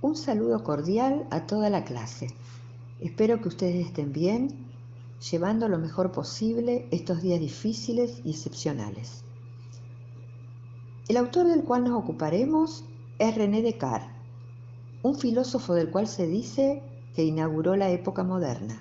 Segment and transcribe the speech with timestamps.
[0.00, 2.28] Un saludo cordial a toda la clase.
[3.00, 4.68] Espero que ustedes estén bien,
[5.28, 9.24] llevando lo mejor posible estos días difíciles y excepcionales.
[11.08, 12.84] El autor del cual nos ocuparemos
[13.18, 14.08] es René Descartes,
[15.02, 16.80] un filósofo del cual se dice
[17.16, 18.80] que inauguró la época moderna.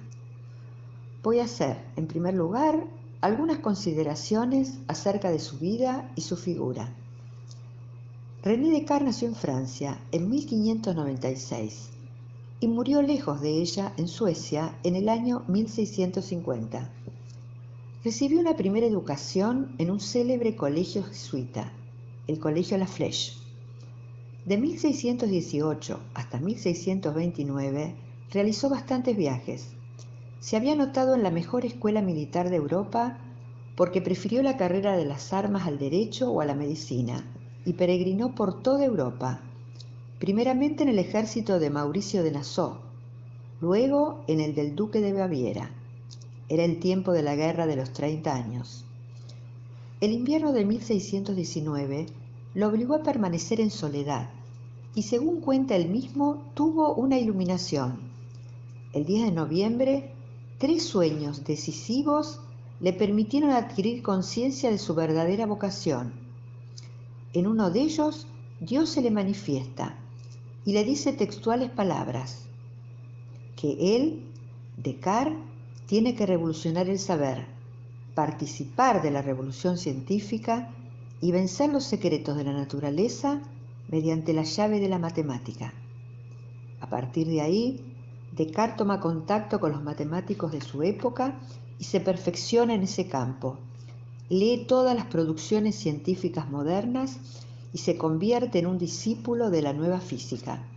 [1.24, 2.86] Voy a hacer, en primer lugar,
[3.22, 6.94] algunas consideraciones acerca de su vida y su figura.
[8.48, 11.90] René Descartes nació en Francia en 1596
[12.62, 16.90] y murió lejos de ella en Suecia en el año 1650.
[18.06, 21.74] Recibió una primera educación en un célebre colegio jesuita,
[22.28, 23.34] el Colegio La Flèche.
[24.46, 27.96] De 1618 hasta 1629
[28.32, 29.74] realizó bastantes viajes.
[30.40, 33.18] Se había anotado en la mejor escuela militar de Europa
[33.76, 37.26] porque prefirió la carrera de las armas al derecho o a la medicina
[37.68, 39.42] y peregrinó por toda Europa,
[40.20, 42.78] primeramente en el ejército de Mauricio de Nassau,
[43.60, 45.70] luego en el del duque de Baviera.
[46.48, 48.86] Era el tiempo de la guerra de los 30 años.
[50.00, 52.06] El invierno de 1619
[52.54, 54.30] lo obligó a permanecer en soledad
[54.96, 58.00] y según cuenta él mismo tuvo una iluminación.
[58.94, 60.14] El 10 de noviembre,
[60.58, 62.40] tres sueños decisivos
[62.80, 66.27] le permitieron adquirir conciencia de su verdadera vocación
[67.34, 68.28] en uno de ellos,
[68.60, 69.96] Dios se le manifiesta
[70.66, 72.46] y le dice textuales palabras,
[73.56, 74.24] que él,
[74.78, 75.38] Descartes,
[75.86, 77.48] tiene que revolucionar el saber,
[78.14, 80.74] participar de la revolución científica
[81.22, 83.42] y vencer los secretos de la naturaleza
[83.90, 85.74] mediante la llave de la matemática.
[86.82, 87.96] A partir de ahí,
[88.36, 91.40] Descartes toma contacto con los matemáticos de su época
[91.80, 93.58] y se perfecciona en ese campo,
[94.30, 97.20] lee todas las producciones científicas modernas
[97.74, 100.68] y se convierte en un discípulo de la nueva física.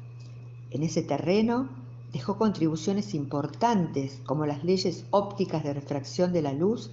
[0.70, 1.68] En ese terreno
[2.12, 6.90] dejó contribuciones importantes como las leyes ópticas de refracción de la luz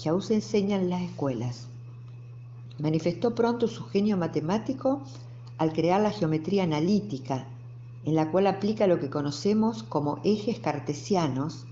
[0.00, 1.68] que aún se enseñan en las escuelas.
[2.78, 5.02] Manifestó pronto su genio matemático
[5.58, 7.48] al crear la geometría analítica,
[8.04, 11.64] en la cual aplica lo que conocemos como ejes cartesianos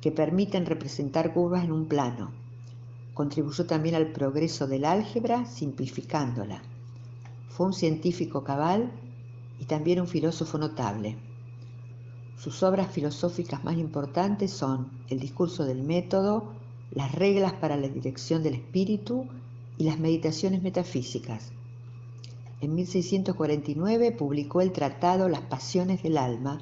[0.00, 2.43] que permiten representar curvas en un plano.
[3.14, 6.62] Contribuyó también al progreso del álgebra simplificándola.
[7.48, 8.90] Fue un científico cabal
[9.60, 11.16] y también un filósofo notable.
[12.36, 16.52] Sus obras filosóficas más importantes son El discurso del método,
[16.90, 19.26] Las reglas para la dirección del espíritu
[19.78, 21.52] y las meditaciones metafísicas.
[22.60, 26.60] En 1649 publicó el tratado Las pasiones del alma,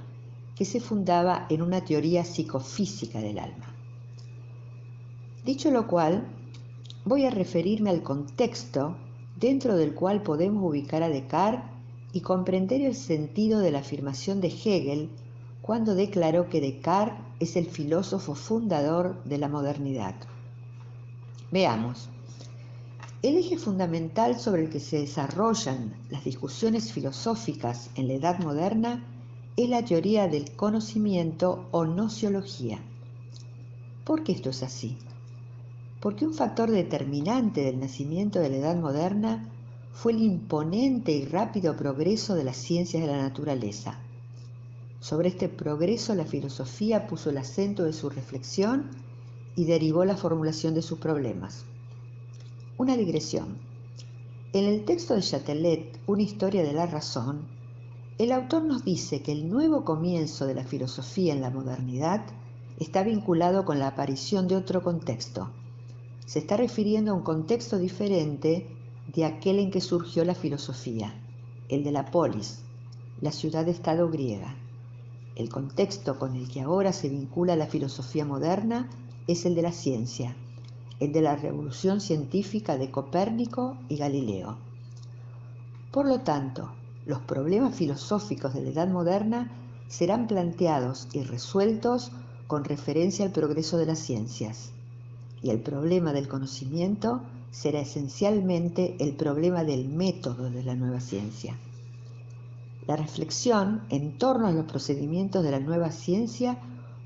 [0.54, 3.74] que se fundaba en una teoría psicofísica del alma.
[5.44, 6.26] Dicho lo cual,
[7.04, 8.96] voy a referirme al contexto
[9.38, 11.68] dentro del cual podemos ubicar a Descartes
[12.12, 15.10] y comprender el sentido de la afirmación de Hegel
[15.62, 20.14] cuando declaró que Descartes es el filósofo fundador de la modernidad.
[21.50, 22.08] Veamos.
[23.22, 29.04] El eje fundamental sobre el que se desarrollan las discusiones filosóficas en la Edad Moderna
[29.56, 32.80] es la teoría del conocimiento o nociología.
[34.04, 34.98] ¿Por qué esto es así?
[36.02, 39.48] Porque un factor determinante del nacimiento de la Edad Moderna
[39.92, 44.00] fue el imponente y rápido progreso de las ciencias de la naturaleza.
[44.98, 48.90] Sobre este progreso la filosofía puso el acento de su reflexión
[49.54, 51.64] y derivó la formulación de sus problemas.
[52.78, 53.58] Una digresión.
[54.52, 57.46] En el texto de Chatelet, Una historia de la razón,
[58.18, 62.24] el autor nos dice que el nuevo comienzo de la filosofía en la modernidad
[62.80, 65.50] está vinculado con la aparición de otro contexto,
[66.32, 68.66] se está refiriendo a un contexto diferente
[69.14, 71.12] de aquel en que surgió la filosofía,
[71.68, 72.60] el de la polis,
[73.20, 74.56] la ciudad-estado griega.
[75.36, 78.88] El contexto con el que ahora se vincula la filosofía moderna
[79.26, 80.34] es el de la ciencia,
[81.00, 84.56] el de la revolución científica de Copérnico y Galileo.
[85.90, 86.72] Por lo tanto,
[87.04, 89.52] los problemas filosóficos de la Edad Moderna
[89.86, 92.10] serán planteados y resueltos
[92.46, 94.72] con referencia al progreso de las ciencias
[95.42, 101.56] y el problema del conocimiento será esencialmente el problema del método de la nueva ciencia.
[102.86, 106.58] La reflexión en torno a los procedimientos de la nueva ciencia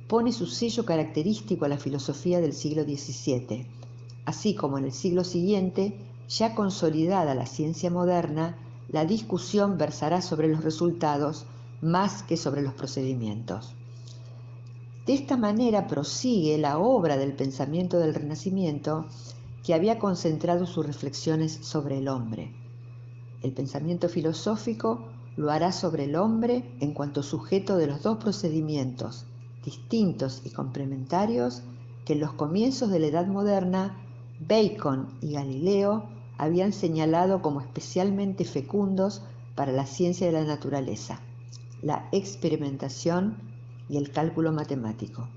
[0.08, 3.66] pone su sello característico a la filosofía del siglo XVII,
[4.24, 5.98] así como en el siglo siguiente,
[6.28, 8.56] ya consolidada la ciencia moderna,
[8.88, 11.44] la discusión versará sobre los resultados
[11.82, 13.75] más que sobre los procedimientos.
[15.06, 19.06] De esta manera prosigue la obra del pensamiento del Renacimiento
[19.64, 22.52] que había concentrado sus reflexiones sobre el hombre.
[23.40, 25.06] El pensamiento filosófico
[25.36, 29.26] lo hará sobre el hombre en cuanto sujeto de los dos procedimientos,
[29.64, 31.62] distintos y complementarios,
[32.04, 33.96] que en los comienzos de la Edad Moderna
[34.40, 39.22] Bacon y Galileo habían señalado como especialmente fecundos
[39.54, 41.20] para la ciencia de la naturaleza,
[41.80, 43.45] la experimentación
[43.88, 45.28] y el cálculo matemático.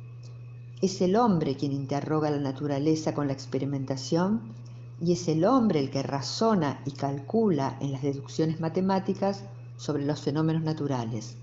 [0.82, 4.54] Es el hombre quien interroga la naturaleza con la experimentación
[5.02, 9.44] y es el hombre el que razona y calcula en las deducciones matemáticas
[9.78, 11.36] sobre los fenómenos naturales.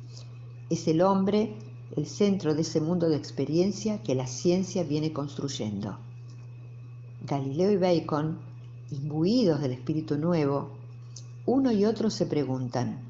[0.68, 1.56] Es el hombre
[1.94, 5.98] el centro de ese mundo de experiencia que la ciencia viene construyendo.
[7.24, 8.38] Galileo y Bacon,
[8.90, 10.70] imbuidos del espíritu nuevo,
[11.46, 13.05] uno y otro se preguntan,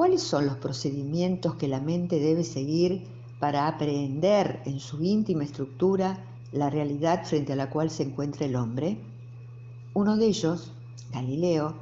[0.00, 3.04] ¿cuáles son los procedimientos que la mente debe seguir
[3.38, 8.56] para aprehender en su íntima estructura la realidad frente a la cual se encuentra el
[8.56, 8.98] hombre?
[9.92, 10.72] Uno de ellos,
[11.12, 11.74] Galileo,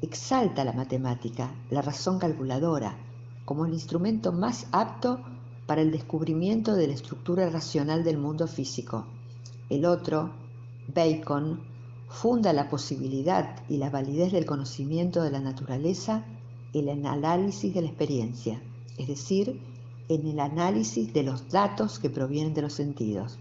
[0.00, 2.96] exalta la matemática, la razón calculadora,
[3.44, 5.20] como el instrumento más apto
[5.66, 9.04] para el descubrimiento de la estructura racional del mundo físico.
[9.68, 10.30] El otro,
[10.94, 11.60] Bacon,
[12.08, 16.24] funda la posibilidad y la validez del conocimiento de la naturaleza
[16.72, 18.62] el análisis de la experiencia,
[18.96, 19.60] es decir,
[20.08, 23.38] en el análisis de los datos que provienen de los sentidos.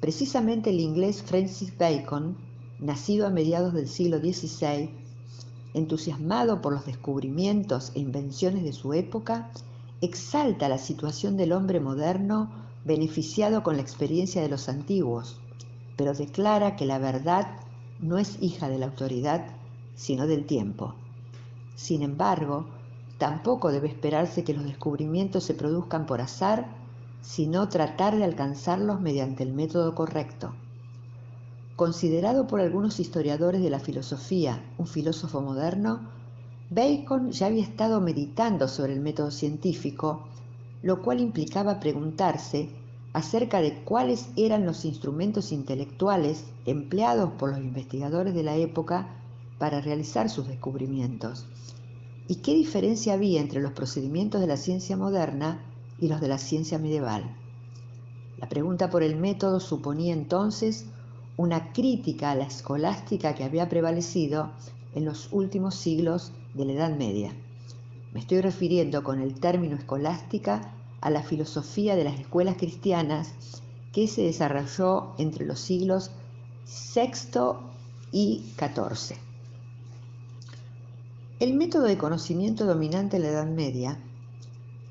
[0.00, 2.36] Precisamente el inglés Francis Bacon,
[2.78, 4.90] nacido a mediados del siglo XVI,
[5.74, 9.50] entusiasmado por los descubrimientos e invenciones de su época,
[10.00, 12.50] exalta la situación del hombre moderno
[12.84, 15.38] beneficiado con la experiencia de los antiguos,
[15.96, 17.46] pero declara que la verdad
[18.00, 19.46] no es hija de la autoridad,
[19.94, 20.94] sino del tiempo.
[21.80, 22.66] Sin embargo,
[23.16, 26.66] tampoco debe esperarse que los descubrimientos se produzcan por azar,
[27.22, 30.52] sino tratar de alcanzarlos mediante el método correcto.
[31.76, 36.00] Considerado por algunos historiadores de la filosofía un filósofo moderno,
[36.68, 40.28] Bacon ya había estado meditando sobre el método científico,
[40.82, 42.68] lo cual implicaba preguntarse
[43.14, 49.08] acerca de cuáles eran los instrumentos intelectuales empleados por los investigadores de la época
[49.58, 51.46] para realizar sus descubrimientos
[52.30, 55.64] y qué diferencia había entre los procedimientos de la ciencia moderna
[55.98, 57.24] y los de la ciencia medieval.
[58.38, 60.84] La pregunta por el método suponía entonces
[61.36, 64.52] una crítica a la escolástica que había prevalecido
[64.94, 67.32] en los últimos siglos de la Edad Media.
[68.14, 73.34] Me estoy refiriendo con el término escolástica a la filosofía de las escuelas cristianas
[73.92, 76.12] que se desarrolló entre los siglos
[76.94, 77.56] VI
[78.12, 79.29] y XIV.
[81.40, 83.98] El método de conocimiento dominante en la Edad Media,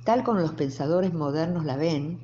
[0.04, 2.18] tal como los pensadores modernos la ven,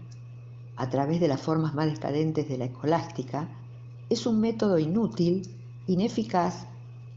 [0.77, 3.47] a través de las formas más decadentes de la escolástica,
[4.09, 5.47] es un método inútil,
[5.85, 6.65] ineficaz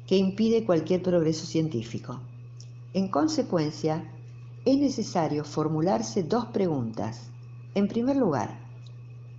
[0.07, 2.21] que impide cualquier progreso científico.
[2.93, 4.05] En consecuencia,
[4.67, 7.31] es necesario formularse dos preguntas.
[7.75, 8.61] En primer lugar,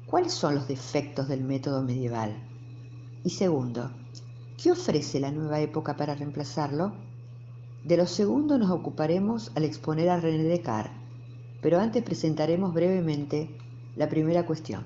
[0.07, 2.36] ¿cuáles son los defectos del método medieval?
[3.24, 3.92] Y segundo,
[4.57, 7.08] ¿qué ofrece la nueva época para reemplazarlo?
[7.83, 10.91] De lo segundo nos ocuparemos al exponer a René Descartes,
[11.61, 13.49] pero antes presentaremos brevemente
[13.95, 14.85] la primera cuestión.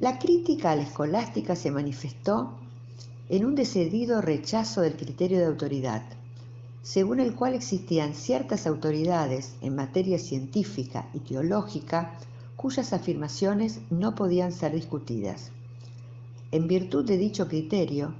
[0.00, 2.52] La crítica a la escolástica se manifestó
[3.28, 6.02] en un decidido rechazo del criterio de autoridad,
[6.82, 12.14] según el cual existían ciertas autoridades en materia científica y teológica
[12.56, 15.50] cuyas afirmaciones no podían ser discutidas.
[16.50, 18.14] En virtud de dicho criterio,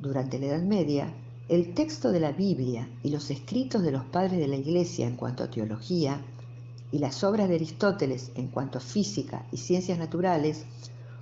[0.00, 1.14] durante la Edad Media,
[1.50, 5.16] el texto de la Biblia y los escritos de los padres de la Iglesia en
[5.16, 6.20] cuanto a teología
[6.92, 10.64] y las obras de Aristóteles en cuanto a física y ciencias naturales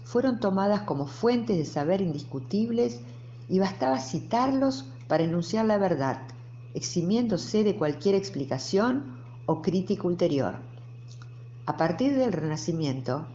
[0.04, 3.00] fueron tomadas como fuentes de saber indiscutibles
[3.48, 6.20] y bastaba citarlos para enunciar la verdad,
[6.74, 9.16] eximiéndose de cualquier explicación
[9.46, 10.56] o crítica ulterior.
[11.64, 13.26] A partir del Renacimiento,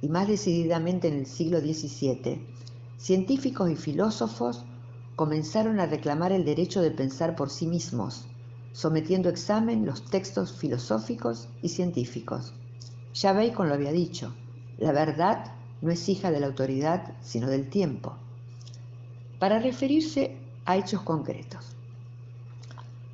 [0.00, 2.40] y más decididamente en el siglo XVII,
[2.98, 4.64] científicos y filósofos
[5.20, 8.24] comenzaron a reclamar el derecho de pensar por sí mismos,
[8.72, 12.54] sometiendo a examen los textos filosóficos y científicos.
[13.12, 14.34] Ya Bacon lo había dicho,
[14.78, 18.14] la verdad no es hija de la autoridad, sino del tiempo
[19.38, 21.76] para referirse a hechos concretos.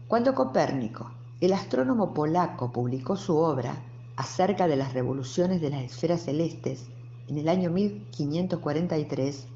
[0.07, 1.11] Cuando Copérnico,
[1.41, 3.83] el astrónomo polaco, publicó su obra
[4.15, 6.87] acerca de las revoluciones de las esferas celestes
[7.27, 9.49] en el año 1543,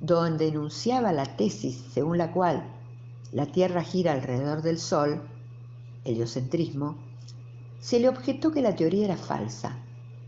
[0.00, 2.64] donde enunciaba la tesis según la cual
[3.32, 5.22] la Tierra gira alrededor del Sol,
[6.04, 6.96] heliocentrismo,
[7.80, 9.78] se le objetó que la teoría era falsa,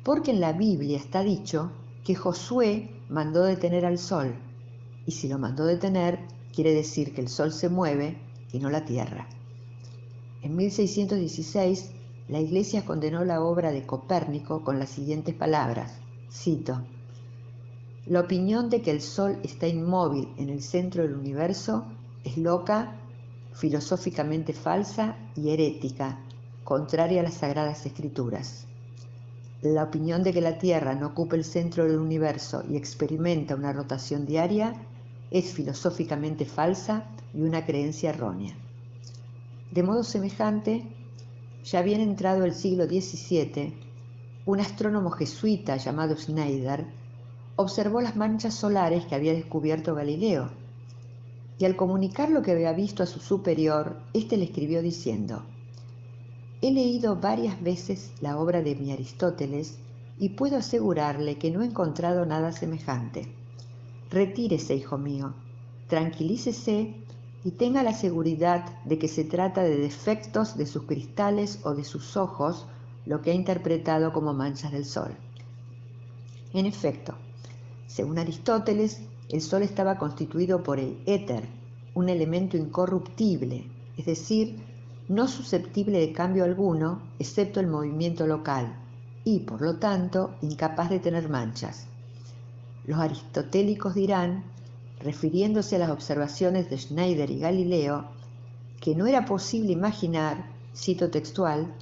[0.05, 1.73] porque en la Biblia está dicho
[2.05, 4.35] que Josué mandó detener al Sol
[5.07, 6.21] y si lo mandó detener,
[6.55, 8.19] quiere decir que el Sol se mueve
[8.53, 9.29] y no la Tierra.
[10.43, 11.91] En 1616,
[12.29, 15.95] la Iglesia condenó la obra de Copérnico con las siguientes palabras,
[16.31, 16.83] cito,
[18.07, 21.85] La opinión de que el Sol está inmóvil en el centro del universo
[22.25, 22.97] es loca,
[23.53, 26.19] filosóficamente falsa y herética,
[26.65, 28.67] contraria a las sagradas escrituras.
[29.61, 33.73] La opinión de que la Tierra no ocupa el centro del universo y experimenta una
[33.73, 34.73] rotación diaria
[35.31, 37.05] es filosóficamente falsa
[37.35, 38.55] y una creencia errónea.
[39.71, 40.85] De modo semejante,
[41.65, 43.75] ya bien entrado el siglo XVII,
[44.47, 46.87] un astrónomo jesuita llamado Schneider
[47.61, 50.51] observó las manchas solares que había descubierto Galileo,
[51.59, 55.43] y al comunicar lo que había visto a su superior, éste le escribió diciendo,
[56.63, 59.79] He leído varias veces la obra de mi Aristóteles
[60.19, 63.33] y puedo asegurarle que no he encontrado nada semejante.
[64.11, 65.35] Retírese, hijo mío,
[65.89, 66.95] tranquilícese
[67.45, 71.85] y tenga la seguridad de que se trata de defectos de sus cristales o de
[71.85, 72.67] sus ojos,
[73.07, 75.17] lo que ha interpretado como manchas del sol.
[76.53, 77.15] En efecto,
[77.91, 81.49] según Aristóteles, el sol estaba constituido por el éter,
[81.95, 83.67] un elemento incorruptible,
[83.97, 84.63] es decir,
[85.09, 88.77] no susceptible de cambio alguno, excepto el movimiento local,
[89.25, 91.89] y por lo tanto incapaz de tener manchas.
[92.87, 94.45] Los aristotélicos dirán,
[95.01, 98.05] refiriéndose a las observaciones de Schneider y Galileo,
[98.81, 101.75] que no era posible imaginar, cito textual,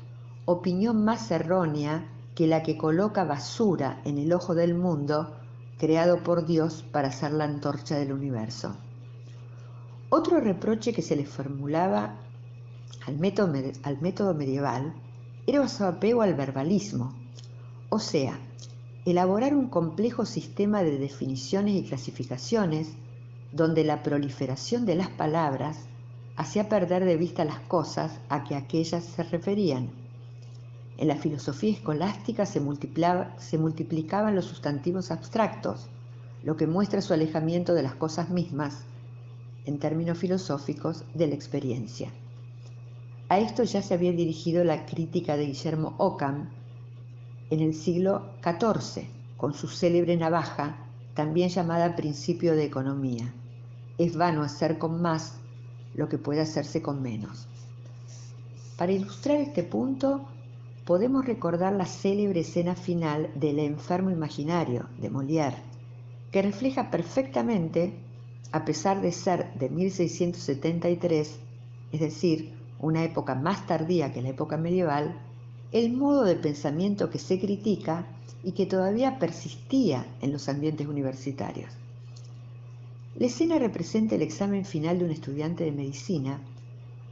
[0.46, 5.34] opinión más errónea que la que coloca basura en el ojo del mundo
[5.78, 8.76] creado por Dios para ser la antorcha del universo.
[10.10, 12.16] Otro reproche que se le formulaba
[13.06, 14.94] al método, al método medieval
[15.46, 17.14] era su apego al verbalismo,
[17.90, 18.38] o sea,
[19.04, 22.92] elaborar un complejo sistema de definiciones y clasificaciones
[23.52, 25.78] donde la proliferación de las palabras
[26.36, 30.07] hacía perder de vista las cosas a que aquellas se referían.
[30.98, 32.60] En la filosofía escolástica se,
[33.38, 35.86] se multiplicaban los sustantivos abstractos,
[36.42, 38.82] lo que muestra su alejamiento de las cosas mismas,
[39.64, 42.10] en términos filosóficos, de la experiencia.
[43.28, 46.50] A esto ya se había dirigido la crítica de Guillermo Ockham
[47.50, 50.78] en el siglo XIV, con su célebre navaja,
[51.14, 53.32] también llamada principio de economía.
[53.98, 55.36] Es vano hacer con más
[55.94, 57.46] lo que puede hacerse con menos.
[58.76, 60.26] Para ilustrar este punto,
[60.88, 65.58] podemos recordar la célebre escena final del enfermo imaginario de Molière,
[66.32, 67.92] que refleja perfectamente,
[68.52, 71.38] a pesar de ser de 1673,
[71.92, 75.20] es decir, una época más tardía que la época medieval,
[75.72, 78.06] el modo de pensamiento que se critica
[78.42, 81.70] y que todavía persistía en los ambientes universitarios.
[83.14, 86.40] La escena representa el examen final de un estudiante de medicina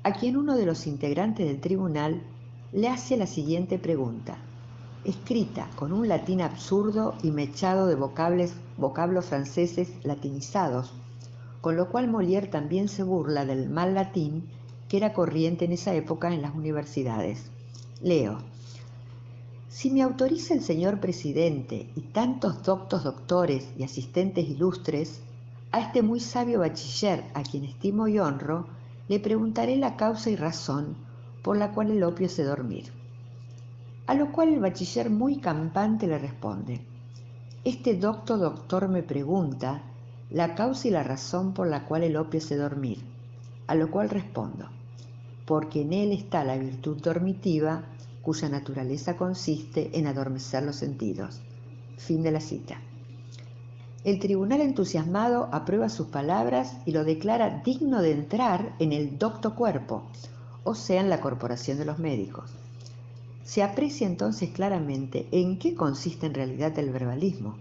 [0.03, 2.23] a quien uno de los integrantes del tribunal
[2.73, 4.39] le hace la siguiente pregunta,
[5.05, 10.93] escrita con un latín absurdo y mechado de vocables, vocablos franceses latinizados,
[11.61, 14.49] con lo cual Molière también se burla del mal latín
[14.89, 17.51] que era corriente en esa época en las universidades.
[18.03, 18.39] Leo.
[19.69, 25.21] Si me autoriza el señor presidente y tantos doctos doctores y asistentes ilustres,
[25.71, 28.67] a este muy sabio bachiller, a quien estimo y honro,
[29.09, 31.06] le preguntaré la causa y razón
[31.47, 32.93] por la cual el opio hace dormir.
[34.09, 36.81] A lo cual el bachiller muy campante le responde,
[37.63, 39.81] este docto doctor me pregunta
[40.29, 42.99] la causa y la razón por la cual el opio hace dormir,
[43.69, 44.69] a lo cual respondo,
[45.47, 47.85] porque en él está la virtud dormitiva
[48.23, 51.43] cuya naturaleza consiste en adormecer los sentidos.
[51.97, 52.81] Fin de la cita.
[54.03, 59.55] El tribunal entusiasmado aprueba sus palabras y lo declara digno de entrar en el docto
[59.55, 60.11] cuerpo,
[60.67, 62.51] o sea, la corporación de los médicos.
[63.45, 67.57] Se aprecia entonces claramente en qué consiste en realidad el verbalismo.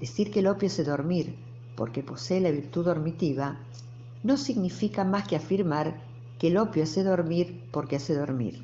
[0.00, 1.36] Decir que el opio hace dormir
[1.76, 3.58] porque posee la virtud dormitiva
[4.22, 5.98] no significa más que afirmar
[6.38, 8.62] que el opio hace dormir porque hace dormir.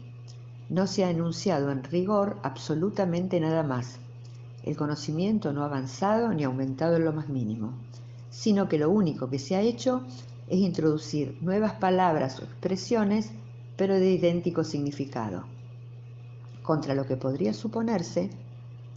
[0.70, 3.98] No se ha enunciado en rigor absolutamente nada más.
[4.64, 7.74] El conocimiento no ha avanzado ni aumentado en lo más mínimo,
[8.30, 10.02] sino que lo único que se ha hecho
[10.48, 13.30] es introducir nuevas palabras o expresiones,
[13.76, 15.44] pero de idéntico significado.
[16.62, 18.30] Contra lo que podría suponerse,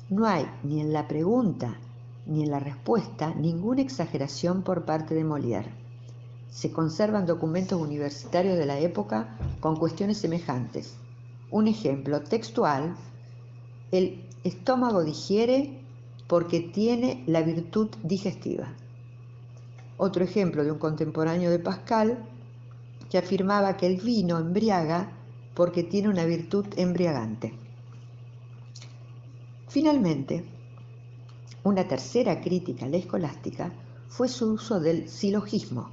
[0.09, 1.79] no hay ni en la pregunta
[2.25, 5.85] ni en la respuesta ninguna exageración por parte de Molière
[6.55, 10.95] se conservan documentos universitarios de la época con cuestiones semejantes.
[11.51, 12.95] Un ejemplo textual,
[13.91, 15.81] el estómago digiere
[16.27, 18.69] porque tiene la virtud digestiva.
[19.97, 22.19] Otro ejemplo de un contemporáneo de Pascal
[23.09, 25.11] que afirmaba que el vino embriaga
[25.53, 27.53] porque tiene una virtud embriagante.
[29.67, 30.45] Finalmente,
[31.63, 33.73] una tercera crítica a la escolástica
[34.07, 35.89] fue su uso del silogismo,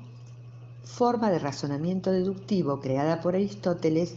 [0.84, 4.16] forma de razonamiento deductivo creada por Aristóteles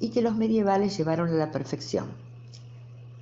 [0.00, 2.06] y que los medievales llevaron a la perfección.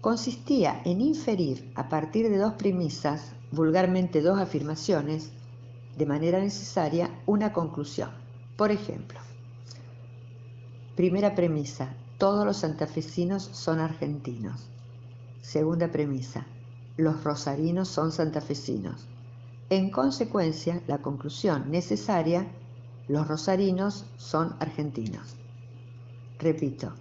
[0.00, 5.30] Consistía en inferir a partir de dos premisas, vulgarmente dos afirmaciones,
[5.96, 8.19] de manera necesaria una conclusión.
[8.60, 9.18] Por ejemplo,
[10.94, 14.68] primera premisa, todos los santafesinos son argentinos.
[15.40, 16.46] Segunda premisa,
[16.98, 19.08] los rosarinos son santafesinos.
[19.70, 22.52] En consecuencia, la conclusión necesaria,
[23.08, 25.36] los rosarinos son argentinos.
[26.38, 26.92] Repito,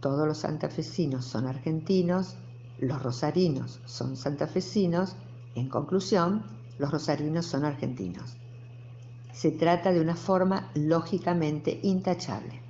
[0.00, 2.34] todos los santafesinos son argentinos,
[2.80, 5.14] los rosarinos son santafesinos,
[5.54, 6.42] en conclusión,
[6.80, 8.40] los rosarinos son argentinos.
[9.32, 12.60] Se trata de una forma lógicamente intachable.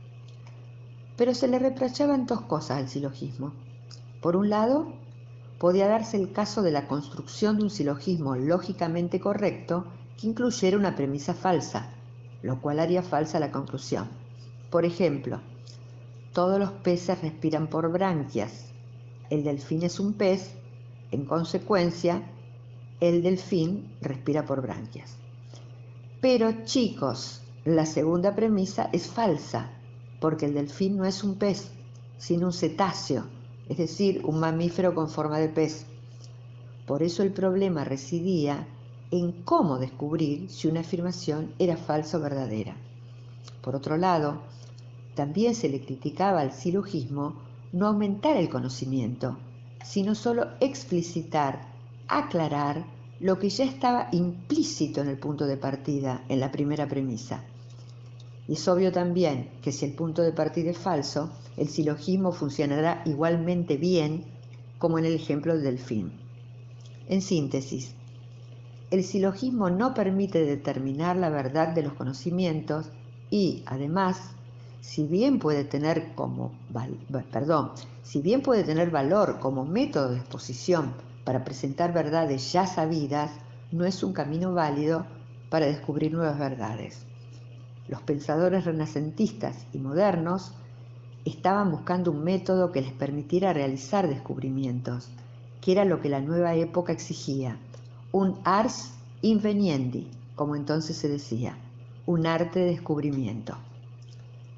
[1.17, 3.53] Pero se le reprochaban dos cosas al silogismo.
[4.21, 4.93] Por un lado,
[5.59, 9.87] podía darse el caso de la construcción de un silogismo lógicamente correcto
[10.19, 11.91] que incluyera una premisa falsa,
[12.43, 14.09] lo cual haría falsa la conclusión.
[14.71, 15.41] Por ejemplo,
[16.33, 18.67] todos los peces respiran por branquias.
[19.31, 20.55] El delfín es un pez,
[21.11, 22.23] en consecuencia,
[23.01, 25.20] el delfín respira por branquias.
[26.21, 29.71] Pero chicos, la segunda premisa es falsa,
[30.21, 31.71] porque el delfín no es un pez,
[32.19, 33.25] sino un cetáceo
[33.71, 35.87] es decir, un mamífero con forma de pez.
[36.89, 38.67] Por eso el problema residía
[39.13, 42.75] en cómo descubrir si una afirmación era falsa o verdadera.
[43.63, 44.43] Por otro lado,
[45.15, 47.37] también se le criticaba al silogismo
[47.73, 49.39] no aumentar el conocimiento,
[49.85, 51.69] sino solo explicitar,
[52.09, 52.85] aclarar
[53.21, 57.45] lo que ya estaba implícito en el punto de partida, en la primera premisa.
[58.49, 63.03] Y es obvio también que si el punto de partida es falso, el silogismo funcionará
[63.05, 64.25] igualmente bien
[64.79, 66.13] como en el ejemplo del delfín.
[67.09, 67.95] En síntesis,
[68.91, 72.87] el silogismo no permite determinar la verdad de los conocimientos
[73.31, 74.19] y, además,
[74.81, 76.53] si bien puede tener como
[77.31, 80.95] perdón, si bien puede tener valor como método de exposición
[81.31, 83.31] para presentar verdades ya sabidas,
[83.71, 85.07] no es un camino válido
[85.49, 87.07] para descubrir nuevas verdades.
[87.87, 90.55] Los pensadores renacentistas y modernos
[91.25, 95.09] estaban buscando un método que les permitiera realizar descubrimientos,
[95.61, 97.59] que era lo que la nueva época exigía,
[98.11, 101.55] un ars inveniendi, como entonces se decía,
[102.07, 103.57] un arte de descubrimiento.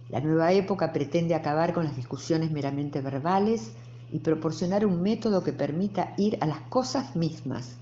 [0.08, 3.72] La nueva época pretende acabar con las discusiones meramente verbales
[4.12, 7.76] y proporcionar un método que permita ir a las cosas mismas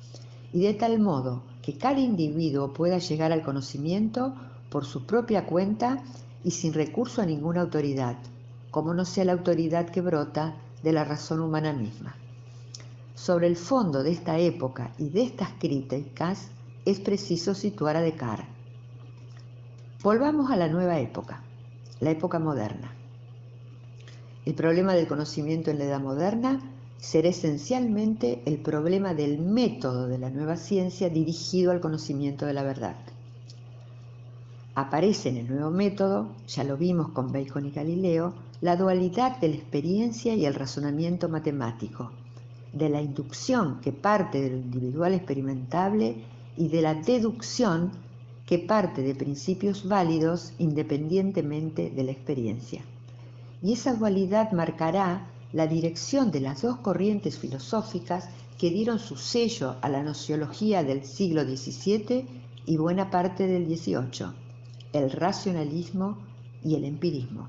[0.53, 4.35] y de tal modo que cada individuo pueda llegar al conocimiento
[4.71, 6.03] por su propia cuenta
[6.45, 8.17] y sin recurso a ninguna autoridad,
[8.71, 12.15] como no sea la autoridad que brota de la razón humana misma.
[13.15, 16.49] Sobre el fondo de esta época y de estas críticas
[16.87, 18.47] es preciso situar a Descartes.
[20.03, 21.43] Volvamos a la nueva época,
[22.01, 23.00] la época moderna.
[24.47, 26.61] El problema del conocimiento en la edad moderna
[26.99, 32.63] será esencialmente el problema del método de la nueva ciencia dirigido al conocimiento de la
[32.63, 32.97] verdad.
[34.75, 39.49] Aparece en el nuevo método, ya lo vimos con Bacon y Galileo, la dualidad de
[39.49, 42.13] la experiencia y el razonamiento matemático,
[42.73, 46.25] de la inducción que parte de lo individual experimentable
[46.57, 47.91] y de la deducción
[48.47, 52.83] que parte de principios válidos independientemente de la experiencia.
[53.63, 59.77] Y esa dualidad marcará la dirección de las dos corrientes filosóficas que dieron su sello
[59.81, 62.27] a la nociología del siglo XVII
[62.67, 64.51] y buena parte del XVIII
[64.93, 66.19] el racionalismo
[66.65, 67.49] y el empirismo.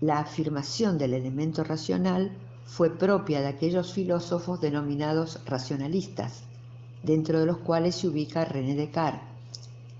[0.00, 2.32] La afirmación del elemento racional
[2.64, 6.42] fue propia de aquellos filósofos denominados racionalistas,
[7.02, 9.22] dentro de los cuales se ubica René Descartes,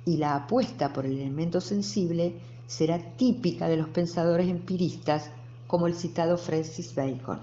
[0.05, 2.35] y la apuesta por el elemento sensible
[2.69, 5.31] será típica de los pensadores empiristas
[5.67, 7.41] como el citado Francis Bacon.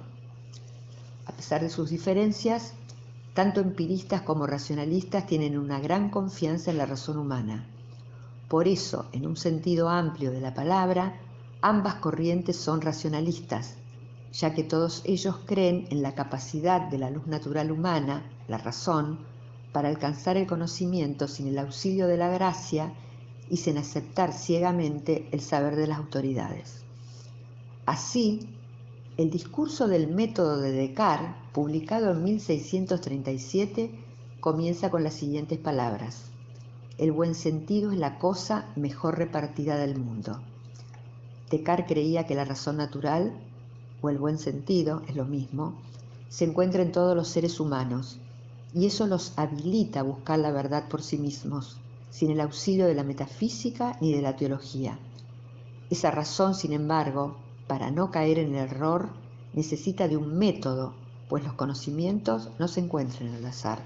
[1.25, 2.71] A pesar de sus diferencias,
[3.33, 7.67] tanto empiristas como racionalistas tienen una gran confianza en la razón humana
[8.47, 11.15] por eso, en un sentido amplio de la palabra,
[11.61, 13.75] ambas corrientes son racionalistas,
[14.31, 19.19] ya que todos ellos creen en la capacidad de la luz natural humana, la razón,
[19.71, 22.93] para alcanzar el conocimiento sin el auxilio de la gracia
[23.49, 26.83] y sin aceptar ciegamente el saber de las autoridades.
[27.85, 28.49] Así,
[29.17, 33.91] el discurso del método de Descartes, publicado en 1637,
[34.39, 36.31] comienza con las siguientes palabras.
[36.97, 40.41] El buen sentido es la cosa mejor repartida del mundo.
[41.49, 43.33] Descartes creía que la razón natural,
[44.01, 45.75] o el buen sentido, es lo mismo,
[46.29, 48.17] se encuentra en todos los seres humanos,
[48.73, 51.77] y eso los habilita a buscar la verdad por sí mismos,
[52.15, 54.97] sin el auxilio de la metafísica ni de la teología.
[55.89, 57.35] Esa razón, sin embargo,
[57.67, 59.09] para no caer en el error,
[59.53, 60.93] necesita de un método,
[61.27, 63.79] pues los conocimientos no se encuentran al azar.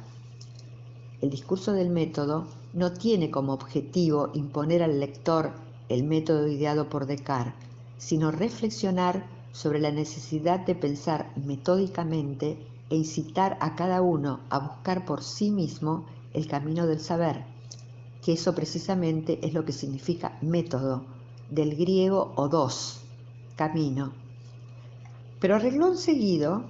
[1.22, 5.52] El discurso del método no tiene como objetivo imponer al lector
[5.90, 7.56] el método ideado por Descartes,
[7.98, 12.60] sino reflexionar sobre la necesidad de pensar metódicamente
[12.92, 17.44] e incitar a cada uno a buscar por sí mismo el camino del saber,
[18.24, 21.04] que eso precisamente es lo que significa método,
[21.50, 23.02] del griego odos,
[23.56, 24.12] camino.
[25.40, 26.64] Pero arreglón seguido,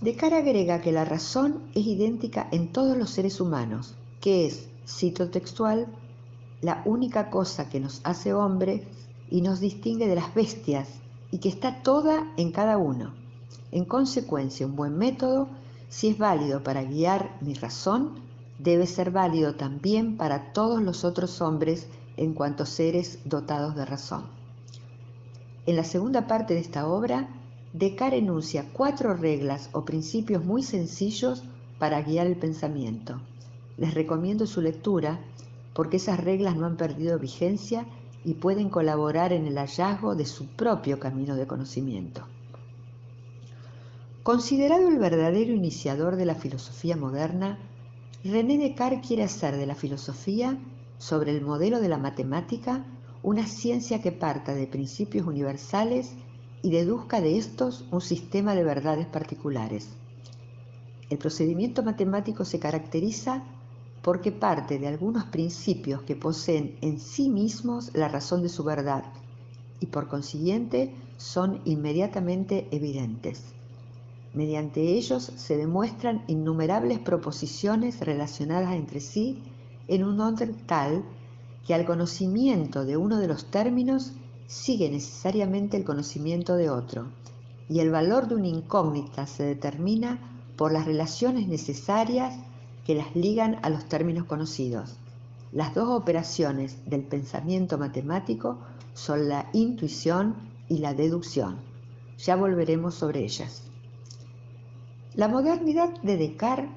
[0.00, 5.28] Descartes agrega que la razón es idéntica en todos los seres humanos, que es, cito
[5.30, 5.88] textual,
[6.62, 8.82] la única cosa que nos hace hombres
[9.28, 10.88] y nos distingue de las bestias
[11.32, 13.12] y que está toda en cada uno.
[13.72, 15.48] En consecuencia, un buen método,
[15.88, 18.12] si es válido para guiar mi razón,
[18.58, 24.24] debe ser válido también para todos los otros hombres en cuanto seres dotados de razón.
[25.66, 27.28] En la segunda parte de esta obra,
[27.72, 31.44] Descartes enuncia cuatro reglas o principios muy sencillos
[31.78, 33.20] para guiar el pensamiento.
[33.76, 35.20] Les recomiendo su lectura
[35.74, 37.86] porque esas reglas no han perdido vigencia
[38.24, 42.26] y pueden colaborar en el hallazgo de su propio camino de conocimiento.
[44.22, 47.58] Considerado el verdadero iniciador de la filosofía moderna,
[48.24, 50.58] René Descartes quiere hacer de la filosofía,
[50.98, 52.84] sobre el modelo de la matemática,
[53.22, 56.14] una ciencia que parta de principios universales
[56.62, 59.90] y deduzca de estos un sistema de verdades particulares.
[61.10, 63.44] El procedimiento matemático se caracteriza
[64.02, 69.04] porque parte de algunos principios que poseen en sí mismos la razón de su verdad
[69.78, 73.57] y por consiguiente son inmediatamente evidentes.
[74.34, 79.42] Mediante ellos se demuestran innumerables proposiciones relacionadas entre sí
[79.88, 81.04] en un orden tal
[81.66, 84.12] que al conocimiento de uno de los términos
[84.46, 87.06] sigue necesariamente el conocimiento de otro,
[87.68, 90.18] y el valor de una incógnita se determina
[90.56, 92.34] por las relaciones necesarias
[92.84, 94.96] que las ligan a los términos conocidos.
[95.52, 98.58] Las dos operaciones del pensamiento matemático
[98.94, 100.34] son la intuición
[100.68, 101.56] y la deducción.
[102.18, 103.67] Ya volveremos sobre ellas.
[105.18, 106.70] La modernidad de Descartes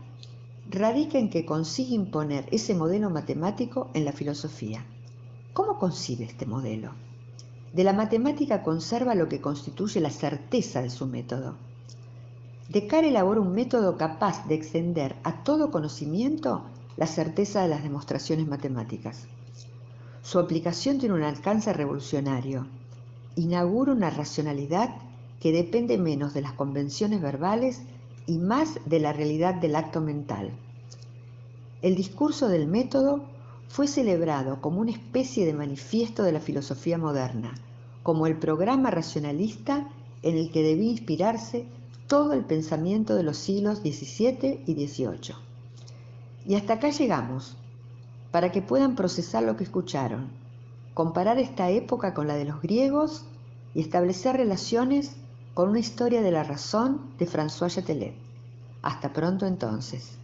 [0.68, 4.84] radica en que consigue imponer ese modelo matemático en la filosofía.
[5.54, 6.92] ¿Cómo concibe este modelo?
[7.72, 11.54] De la matemática conserva lo que constituye la certeza de su método
[12.68, 16.64] Descartes elabora un método capaz de extender a todo conocimiento
[16.98, 19.28] la certeza de las demostraciones matemáticas.
[20.24, 22.66] Su aplicación tiene un alcance revolucionario.
[23.36, 24.96] Inaugura una racionalidad
[25.40, 27.84] que depende menos de las convenciones verbales
[28.26, 30.52] y más de la realidad del acto mental.
[31.82, 33.24] El discurso del método
[33.68, 37.54] fue celebrado como una especie de manifiesto de la filosofía moderna,
[38.04, 39.88] como el programa racionalista
[40.24, 41.66] en el que debía inspirarse
[42.08, 45.36] todo el pensamiento de los siglos XVII y XVIII.
[46.46, 47.56] Y hasta acá llegamos,
[48.32, 50.30] para que puedan procesar lo que escucharon,
[50.94, 53.26] comparar esta época con la de los griegos
[53.74, 55.16] y establecer relaciones
[55.54, 58.14] con una historia de la razón de François Chatelet.
[58.82, 60.18] Hasta pronto entonces.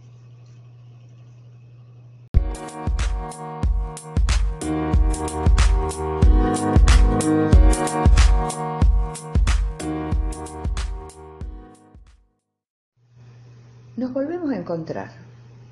[13.96, 15.10] Nos volvemos a encontrar.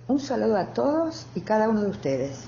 [0.08, 2.44] Un saludo a todos y cada uno de ustedes.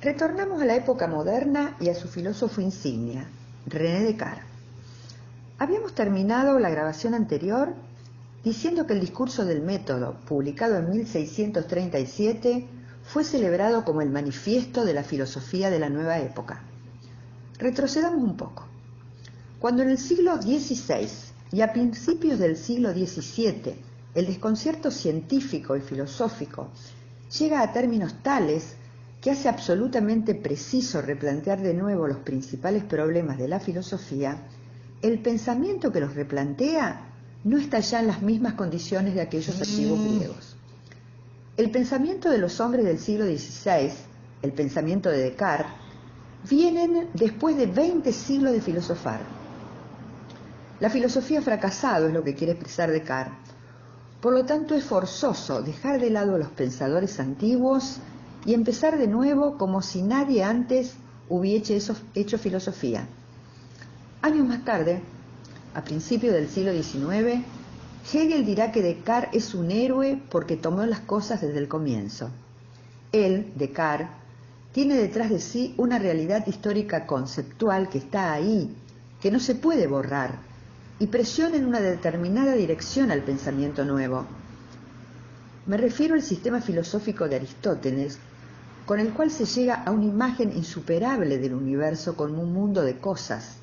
[0.00, 3.26] Retornamos a la época moderna y a su filósofo insignia,
[3.66, 4.53] René Descartes.
[5.64, 7.72] Habíamos terminado la grabación anterior
[8.44, 12.66] diciendo que el discurso del método, publicado en 1637,
[13.02, 16.60] fue celebrado como el manifiesto de la filosofía de la nueva época.
[17.56, 18.66] Retrocedamos un poco.
[19.58, 21.08] Cuando en el siglo XVI
[21.50, 23.74] y a principios del siglo XVII
[24.14, 26.68] el desconcierto científico y filosófico
[27.38, 28.76] llega a términos tales
[29.18, 34.36] que hace absolutamente preciso replantear de nuevo los principales problemas de la filosofía,
[35.08, 37.10] el pensamiento que los replantea
[37.44, 40.16] no está ya en las mismas condiciones de aquellos antiguos mm.
[40.16, 40.56] griegos.
[41.58, 43.92] El pensamiento de los hombres del siglo XVI,
[44.40, 45.72] el pensamiento de Descartes,
[46.48, 49.20] vienen después de 20 siglos de filosofar.
[50.80, 53.54] La filosofía ha fracasado, es lo que quiere expresar Descartes,
[54.22, 57.98] por lo tanto, es forzoso dejar de lado a los pensadores antiguos
[58.46, 60.94] y empezar de nuevo como si nadie antes
[61.28, 61.78] hubiese
[62.14, 63.06] hecho filosofía.
[64.24, 65.02] Años más tarde,
[65.74, 67.44] a principios del siglo XIX,
[68.10, 72.30] Hegel dirá que Descartes es un héroe porque tomó las cosas desde el comienzo.
[73.12, 74.08] Él, Descartes,
[74.72, 78.74] tiene detrás de sí una realidad histórica conceptual que está ahí,
[79.20, 80.38] que no se puede borrar,
[80.98, 84.24] y presiona en una determinada dirección al pensamiento nuevo.
[85.66, 88.18] Me refiero al sistema filosófico de Aristóteles,
[88.86, 92.96] con el cual se llega a una imagen insuperable del universo como un mundo de
[92.96, 93.58] cosas,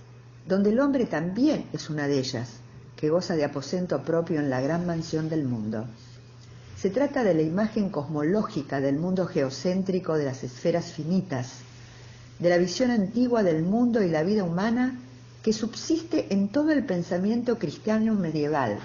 [0.48, 2.60] donde el hombre también es una de ellas,
[2.96, 5.86] que goza de aposento propio en la gran mansión del mundo.
[6.78, 11.60] Se trata de la imagen cosmológica del mundo geocéntrico de las esferas finitas,
[12.40, 15.00] de la visión antigua del mundo y la vida humana
[15.44, 18.80] que subsiste en todo el pensamiento cristiano medieval,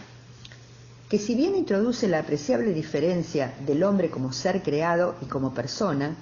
[1.08, 6.16] que si bien introduce la apreciable diferencia del hombre como ser creado y como persona,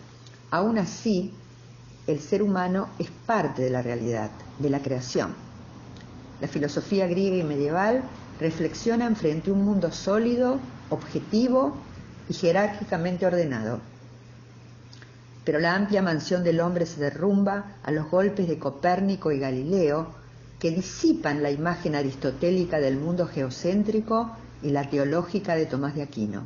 [0.50, 1.32] aún así
[2.06, 5.34] el ser humano es parte de la realidad, de la creación.
[6.40, 8.02] La filosofía griega y medieval
[8.40, 10.58] reflexionan frente a un mundo sólido,
[10.90, 11.76] objetivo
[12.28, 13.80] y jerárquicamente ordenado.
[15.44, 20.08] Pero la amplia mansión del hombre se derrumba a los golpes de Copérnico y Galileo,
[20.58, 24.30] que disipan la imagen aristotélica del mundo geocéntrico
[24.62, 26.42] y la teológica de Tomás de Aquino.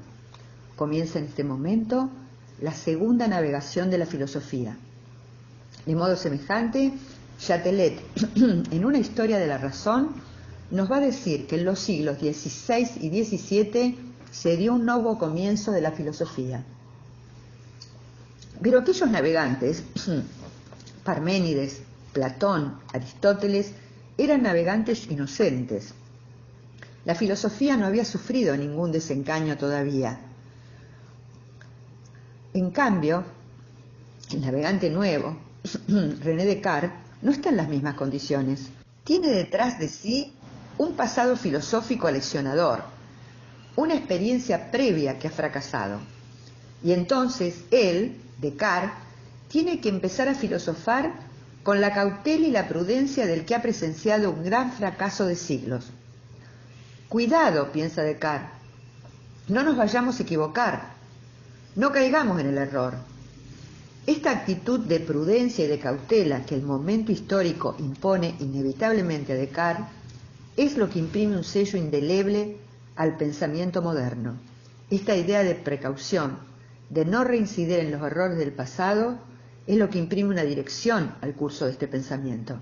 [0.77, 2.11] Comienza en este momento
[2.61, 4.77] la segunda navegación de la filosofía.
[5.89, 6.93] De modo semejante,
[7.39, 7.99] Chatelet,
[8.37, 10.11] en una historia de la razón,
[10.71, 13.99] nos va a decir que en los siglos XVI y XVII
[14.31, 16.63] se dio un nuevo comienzo de la filosofía.
[18.61, 19.83] Pero aquellos navegantes,
[21.05, 21.81] Parménides,
[22.13, 23.73] Platón, Aristóteles,
[24.19, 25.95] eran navegantes inocentes.
[27.07, 30.21] La filosofía no había sufrido ningún desengaño todavía.
[32.53, 33.25] En cambio,
[34.31, 35.48] el navegante nuevo,
[35.89, 36.91] René Descartes,
[37.23, 38.69] no está en las mismas condiciones.
[39.05, 40.33] Tiene detrás de sí
[40.77, 42.85] un pasado filosófico aleccionador,
[43.77, 45.99] una experiencia previa que ha fracasado.
[46.83, 48.93] Y entonces él, Descartes,
[49.49, 51.13] tiene que empezar a filosofar
[51.63, 55.91] con la cautela y la prudencia del que ha presenciado un gran fracaso de siglos.
[57.09, 58.51] Cuidado, piensa Descartes,
[59.49, 60.91] no nos vayamos a equivocar,
[61.75, 62.95] no caigamos en el error.
[64.09, 69.85] Esta actitud de prudencia y de cautela que el momento histórico impone inevitablemente a Descartes
[70.57, 72.57] es lo que imprime un sello indeleble
[72.97, 74.39] al pensamiento moderno.
[74.89, 76.39] Esta idea de precaución,
[76.89, 79.19] de no reincidir en los errores del pasado,
[79.67, 82.59] es lo que imprime una dirección al curso de este pensamiento.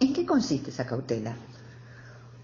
[0.00, 1.36] ¿En qué consiste esa cautela?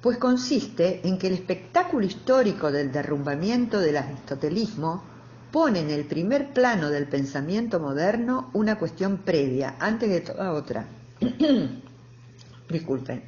[0.00, 5.15] Pues consiste en que el espectáculo histórico del derrumbamiento del aristotelismo
[5.57, 10.85] pone en el primer plano del pensamiento moderno una cuestión previa, antes de toda otra.
[12.69, 13.23] Disculpen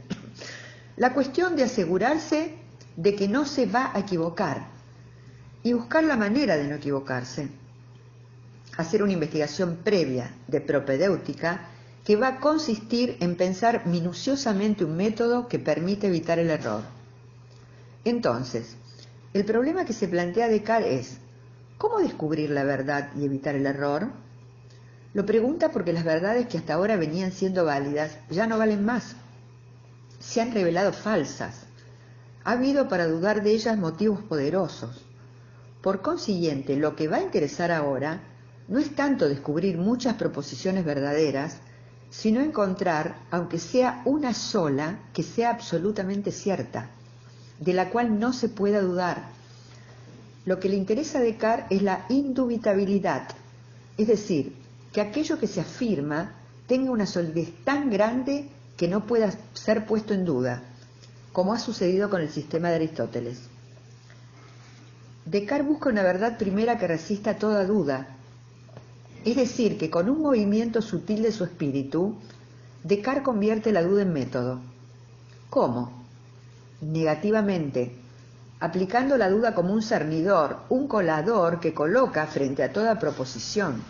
[0.99, 2.53] la cuestión de asegurarse
[2.97, 4.67] de que no se va a equivocar
[5.63, 7.49] y buscar la manera de no equivocarse.
[8.77, 11.71] Hacer una investigación previa de propedéutica
[12.05, 16.83] que va a consistir en pensar minuciosamente un método que permite evitar el error.
[18.05, 18.77] Entonces,
[19.33, 21.28] el problema que se plantea Descartes es,
[21.79, 24.09] ¿cómo descubrir la verdad y evitar el error?
[25.15, 29.17] Lo pregunta porque las verdades que hasta ahora venían siendo válidas ya no valen más
[30.19, 31.67] se han revelado falsas.
[32.45, 35.05] Ha habido para dudar de ellas motivos poderosos.
[35.83, 38.21] Por consiguiente, lo que va a interesar ahora
[38.67, 41.59] no es tanto descubrir muchas proposiciones verdaderas,
[42.11, 46.91] sino encontrar, aunque sea una sola, que sea absolutamente cierta,
[47.61, 49.38] de la cual no se pueda dudar.
[50.49, 53.29] Lo que le interesa a Descartes es la indubitabilidad,
[53.99, 54.55] es decir,
[54.95, 60.15] que aquello que se afirma tenga una solidez tan grande que no pueda ser puesto
[60.15, 60.63] en duda,
[61.35, 63.43] como ha sucedido con el sistema de Aristóteles.
[65.27, 68.17] Descartes busca una verdad primera que resista toda duda,
[69.27, 72.17] es decir, que con un movimiento sutil de su espíritu,
[72.85, 74.61] Descartes convierte la duda en método.
[75.51, 75.93] ¿Cómo?
[76.81, 78.08] Negativamente,
[78.61, 83.83] aplicando la duda como un cernidor, un colador que coloca frente a toda proposición,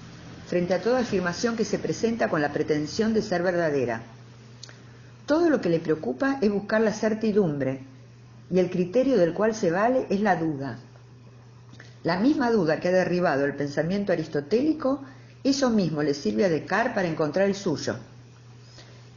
[0.46, 4.02] frente a toda afirmación que se presenta con la pretensión de ser verdadera.
[5.26, 7.82] Todo lo que le preocupa es buscar la certidumbre
[8.50, 10.78] y el criterio del cual se vale es la duda.
[12.02, 15.02] La misma duda que ha derribado el pensamiento aristotélico,
[15.44, 17.96] eso mismo le sirve a Descartes para encontrar el suyo.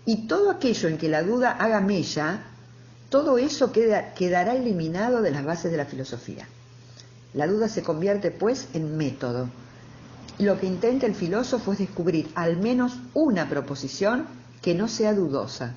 [0.05, 2.50] Y todo aquello en que la duda haga mella,
[3.11, 6.47] todo eso quedará eliminado de las bases de la filosofía.
[7.33, 9.49] La duda se convierte, pues, en método.
[10.39, 14.25] lo que intenta el filósofo es descubrir al menos una proposición
[14.61, 15.75] que no sea dudosa,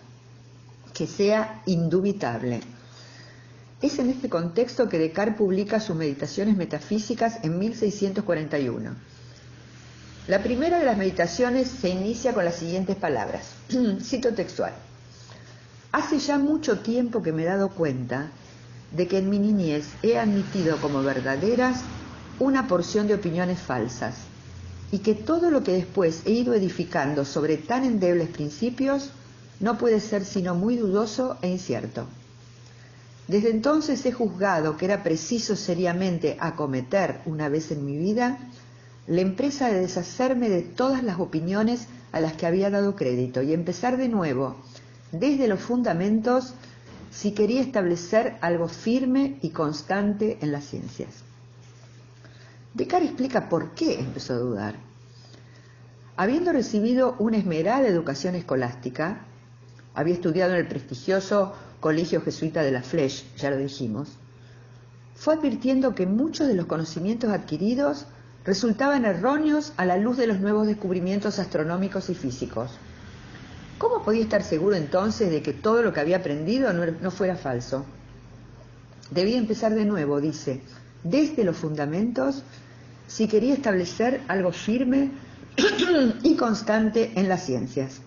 [0.94, 2.60] que sea indubitable.
[3.82, 8.94] Es en este contexto que Descartes publica sus meditaciones metafísicas en 1641.
[10.28, 13.50] La primera de las meditaciones se inicia con las siguientes palabras.
[14.00, 14.72] Cito textual.
[15.94, 18.32] Hace ya mucho tiempo que me he dado cuenta
[18.96, 21.82] de que en mi niñez he admitido como verdaderas
[22.40, 24.16] una porción de opiniones falsas
[24.90, 29.10] y que todo lo que después he ido edificando sobre tan endebles principios
[29.60, 32.06] no puede ser sino muy dudoso e incierto.
[33.28, 38.40] Desde entonces he juzgado que era preciso seriamente acometer una vez en mi vida
[39.06, 43.52] la empresa de deshacerme de todas las opiniones a las que había dado crédito y
[43.52, 44.56] empezar de nuevo,
[45.12, 46.54] desde los fundamentos,
[47.10, 51.10] si quería establecer algo firme y constante en las ciencias.
[52.74, 54.74] Descartes explica por qué empezó a dudar.
[56.16, 59.20] Habiendo recibido una esmerada educación escolástica,
[59.94, 64.08] había estudiado en el prestigioso Colegio Jesuita de la Flèche, ya lo dijimos,
[65.14, 68.06] fue advirtiendo que muchos de los conocimientos adquiridos
[68.44, 72.72] resultaban erróneos a la luz de los nuevos descubrimientos astronómicos y físicos.
[73.84, 77.84] ¿Cómo podía estar seguro entonces de que todo lo que había aprendido no, fuera falso?
[79.10, 80.62] Debía empezar de nuevo, dice,
[81.02, 82.44] desde los fundamentos,
[83.06, 85.10] si quería establecer algo firme
[86.22, 88.00] y constante en las ciencias.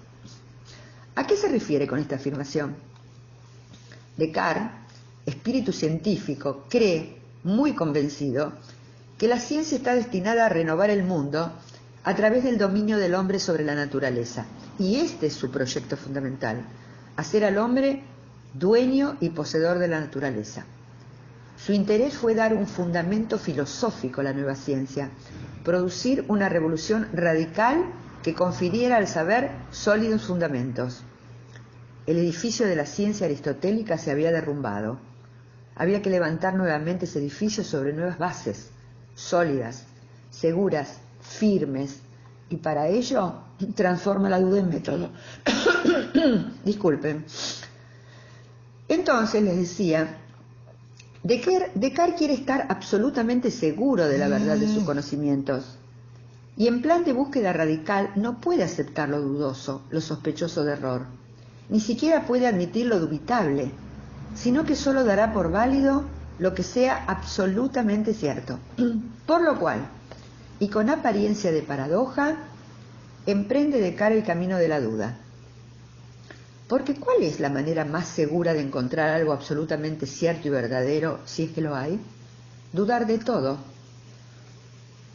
[1.14, 2.76] ¿A qué se refiere con esta afirmación?
[4.18, 4.72] Descartes,
[5.28, 8.54] espíritu científico, cree, muy convencido,
[9.20, 11.52] que la ciencia está destinada a renovar el mundo
[12.08, 14.46] a través del dominio del hombre sobre la naturaleza.
[14.80, 16.66] Y este es su proyecto fundamental,
[17.18, 18.02] hacer al hombre
[18.54, 20.64] dueño y poseedor de la naturaleza.
[21.58, 25.10] Su interés fue dar un fundamento filosófico a la nueva ciencia,
[25.66, 27.84] producir una revolución radical
[28.24, 31.04] que confiriera al saber sólidos fundamentos.
[32.06, 34.98] El edificio de la ciencia aristotélica se había derrumbado.
[35.76, 38.70] Había que levantar nuevamente ese edificio sobre nuevas bases,
[39.14, 39.84] sólidas,
[40.30, 42.00] seguras, firmes,
[42.50, 43.34] y para ello
[43.76, 45.10] transforma la duda en método.
[46.66, 47.26] Disculpen.
[48.88, 50.18] Entonces les decía,
[51.24, 54.86] Descartes quiere estar absolutamente seguro de la verdad de sus mm.
[54.86, 55.78] conocimientos.
[56.56, 61.06] Y en plan de búsqueda radical no puede aceptar lo dudoso, lo sospechoso de error.
[61.70, 63.72] Ni siquiera puede admitir lo dubitable,
[64.36, 66.06] sino que solo dará por válido
[66.40, 68.60] lo que sea absolutamente cierto.
[69.28, 69.90] Por lo cual,
[70.60, 72.38] y con apariencia de paradoja,
[73.26, 75.18] emprende de cara el camino de la duda.
[76.68, 81.44] Porque ¿cuál es la manera más segura de encontrar algo absolutamente cierto y verdadero, si
[81.44, 82.00] es que lo hay?
[82.74, 83.58] Dudar de todo.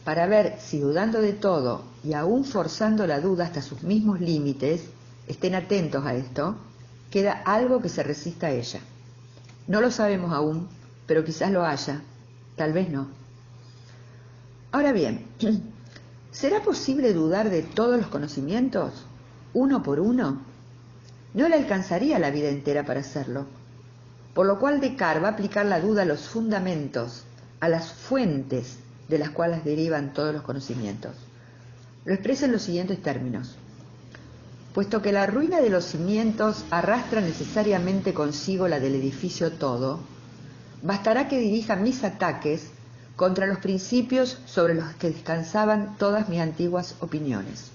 [0.03, 4.85] Para ver si dudando de todo y aún forzando la duda hasta sus mismos límites,
[5.27, 6.55] estén atentos a esto,
[7.11, 8.79] queda algo que se resista a ella.
[9.67, 10.67] No lo sabemos aún,
[11.05, 12.01] pero quizás lo haya,
[12.55, 13.22] tal vez no.
[14.73, 15.27] Ahora bien,
[16.31, 19.05] ¿será posible dudar de todos los conocimientos,
[19.53, 20.41] uno por uno?
[21.35, 23.45] No le alcanzaría la vida entera para hacerlo,
[24.33, 27.23] por lo cual Descartes va a aplicar la duda a los fundamentos,
[27.59, 31.11] a las fuentes de las cuales derivan todos los conocimientos.
[32.05, 33.55] Lo expresa en los siguientes términos.
[34.73, 39.99] Puesto que la ruina de los cimientos arrastra necesariamente consigo la del edificio todo,
[40.81, 42.71] bastará que dirija mis ataques
[43.15, 47.71] contra los principios sobre los que descansaban todas mis antiguas opiniones.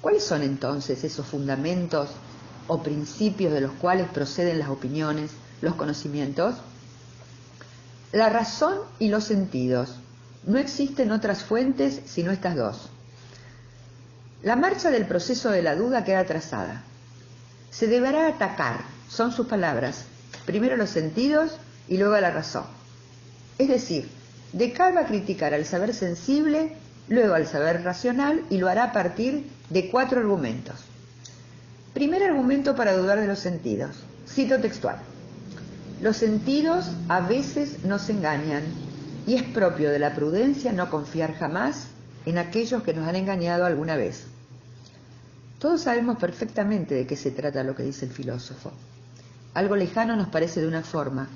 [0.00, 2.10] ¿Cuáles son entonces esos fundamentos
[2.66, 6.56] o principios de los cuales proceden las opiniones, los conocimientos?
[8.12, 9.96] La razón y los sentidos.
[10.46, 12.88] No existen otras fuentes sino estas dos.
[14.42, 16.84] La marcha del proceso de la duda queda trazada.
[17.70, 20.04] Se deberá atacar, son sus palabras,
[20.46, 21.58] primero los sentidos
[21.88, 22.64] y luego la razón.
[23.58, 24.08] Es decir,
[24.52, 26.72] Descartes va a criticar al saber sensible,
[27.08, 30.76] luego al saber racional y lo hará a partir de cuatro argumentos.
[31.92, 33.96] Primer argumento para dudar de los sentidos.
[34.26, 34.98] Cito textual.
[36.00, 38.62] Los sentidos a veces nos engañan
[39.26, 41.88] y es propio de la prudencia no confiar jamás
[42.24, 44.24] en aquellos que nos han engañado alguna vez.
[45.58, 48.72] Todos sabemos perfectamente de qué se trata lo que dice el filósofo.
[49.54, 51.28] Algo lejano nos parece de una forma,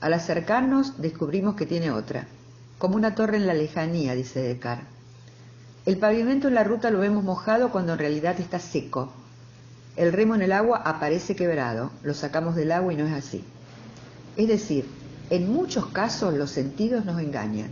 [0.00, 2.26] al acercarnos descubrimos que tiene otra,
[2.78, 4.88] como una torre en la lejanía, dice Descartes.
[5.86, 9.12] El pavimento en la ruta lo vemos mojado cuando en realidad está seco.
[9.96, 13.44] El remo en el agua aparece quebrado, lo sacamos del agua y no es así.
[14.36, 14.86] Es decir,
[15.30, 17.70] en muchos casos los sentidos nos engañan.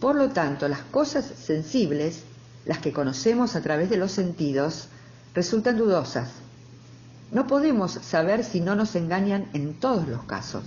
[0.00, 2.24] Por lo tanto, las cosas sensibles,
[2.64, 4.88] las que conocemos a través de los sentidos,
[5.34, 6.30] resultan dudosas.
[7.30, 10.64] No podemos saber si no nos engañan en todos los casos.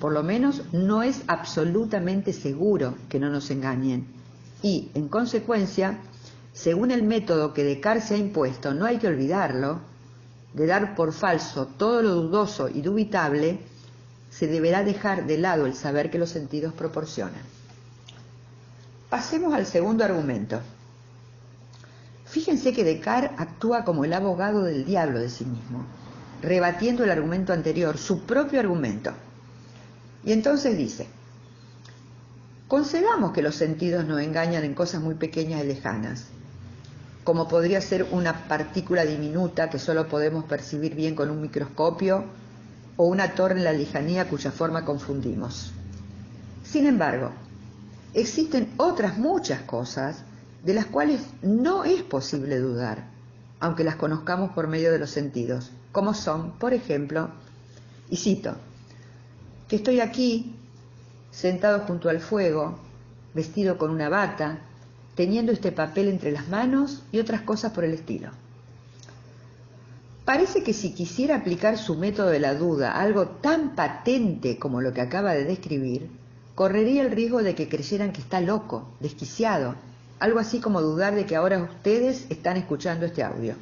[0.00, 4.06] Por lo menos no es absolutamente seguro que no nos engañen.
[4.62, 5.98] Y, en consecuencia,
[6.54, 9.80] según el método que Descartes ha impuesto, no hay que olvidarlo,
[10.54, 13.60] de dar por falso todo lo dudoso y dubitable,
[14.30, 17.42] se deberá dejar de lado el saber que los sentidos proporcionan.
[19.10, 20.60] Pasemos al segundo argumento.
[22.24, 25.84] Fíjense que Descartes actúa como el abogado del diablo de sí mismo,
[26.40, 29.12] rebatiendo el argumento anterior, su propio argumento.
[30.24, 31.06] Y entonces dice,
[32.68, 36.26] concedamos que los sentidos nos engañan en cosas muy pequeñas y lejanas,
[37.24, 42.24] como podría ser una partícula diminuta que solo podemos percibir bien con un microscopio
[42.96, 45.72] o una torre en la lejanía cuya forma confundimos.
[46.64, 47.30] Sin embargo,
[48.14, 50.22] existen otras muchas cosas
[50.64, 53.04] de las cuales no es posible dudar,
[53.58, 57.30] aunque las conozcamos por medio de los sentidos, como son, por ejemplo,
[58.10, 58.56] y cito,
[59.70, 60.52] que estoy aquí,
[61.30, 62.76] sentado junto al fuego,
[63.34, 64.58] vestido con una bata,
[65.14, 68.30] teniendo este papel entre las manos y otras cosas por el estilo.
[70.24, 74.80] Parece que si quisiera aplicar su método de la duda a algo tan patente como
[74.80, 76.10] lo que acaba de describir,
[76.56, 79.76] correría el riesgo de que creyeran que está loco, desquiciado,
[80.18, 83.54] algo así como dudar de que ahora ustedes están escuchando este audio.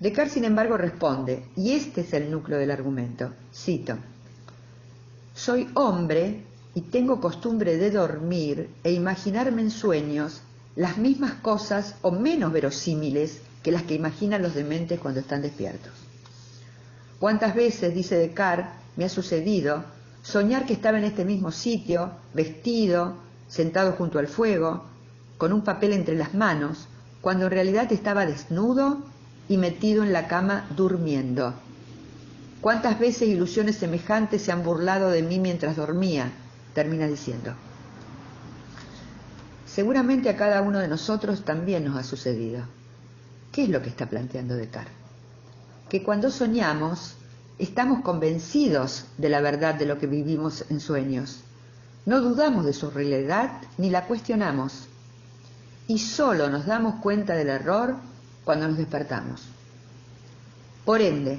[0.00, 3.98] Descartes, sin embargo, responde, y este es el núcleo del argumento, cito,
[5.34, 6.44] Soy hombre
[6.76, 10.42] y tengo costumbre de dormir e imaginarme en sueños
[10.76, 15.92] las mismas cosas o menos verosímiles que las que imaginan los dementes cuando están despiertos.
[17.18, 18.66] ¿Cuántas veces, dice Descartes,
[18.96, 19.82] me ha sucedido
[20.22, 23.16] soñar que estaba en este mismo sitio, vestido,
[23.48, 24.84] sentado junto al fuego,
[25.36, 26.86] con un papel entre las manos,
[27.20, 28.98] cuando en realidad estaba desnudo
[29.48, 31.54] y metido en la cama durmiendo?
[32.64, 36.32] ¿Cuántas veces ilusiones semejantes se han burlado de mí mientras dormía?
[36.72, 37.52] termina diciendo.
[39.66, 42.64] Seguramente a cada uno de nosotros también nos ha sucedido.
[43.52, 44.94] ¿Qué es lo que está planteando Descartes?
[45.90, 47.16] Que cuando soñamos
[47.58, 51.40] estamos convencidos de la verdad de lo que vivimos en sueños.
[52.06, 54.88] No dudamos de su realidad ni la cuestionamos.
[55.86, 57.96] Y solo nos damos cuenta del error
[58.42, 59.42] cuando nos despertamos.
[60.86, 61.38] Por ende,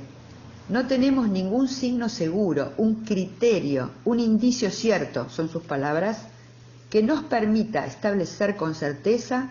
[0.67, 6.19] no tenemos ningún signo seguro, un criterio, un indicio cierto, son sus palabras,
[6.89, 9.49] que nos permita establecer con certeza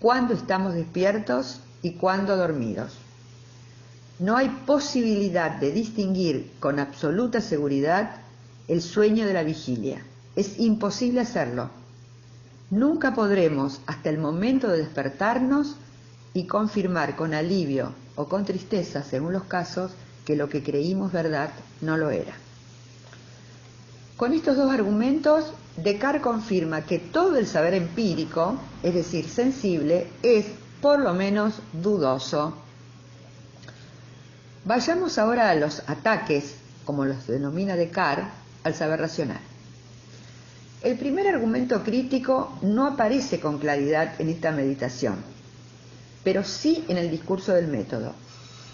[0.00, 2.94] cuándo estamos despiertos y cuándo dormidos.
[4.18, 8.16] No hay posibilidad de distinguir con absoluta seguridad
[8.66, 10.02] el sueño de la vigilia.
[10.34, 11.70] Es imposible hacerlo.
[12.70, 15.76] Nunca podremos, hasta el momento de despertarnos,
[16.34, 19.92] y confirmar con alivio o con tristeza, según los casos,
[20.28, 21.48] que lo que creímos verdad
[21.80, 22.34] no lo era.
[24.18, 30.44] Con estos dos argumentos, Descartes confirma que todo el saber empírico, es decir, sensible, es
[30.82, 32.52] por lo menos dudoso.
[34.66, 38.26] Vayamos ahora a los ataques, como los denomina Descartes,
[38.64, 39.40] al saber racional.
[40.82, 45.16] El primer argumento crítico no aparece con claridad en esta meditación,
[46.22, 48.12] pero sí en el discurso del método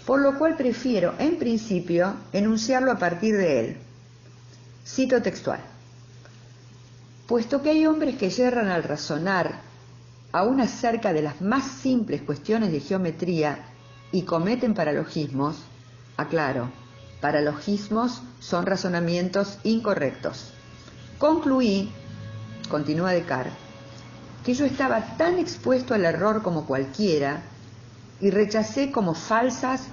[0.05, 3.77] por lo cual prefiero, en principio, enunciarlo a partir de él.
[4.85, 5.59] Cito textual.
[7.27, 9.61] Puesto que hay hombres que yerran al razonar,
[10.31, 13.65] aún acerca de las más simples cuestiones de geometría,
[14.11, 15.57] y cometen paralogismos,
[16.17, 16.69] aclaro,
[17.19, 20.51] paralogismos son razonamientos incorrectos.
[21.17, 21.89] Concluí,
[22.69, 23.53] continúa Descartes,
[24.45, 27.41] que yo estaba tan expuesto al error como cualquiera,
[28.21, 29.87] y rechacé como falsas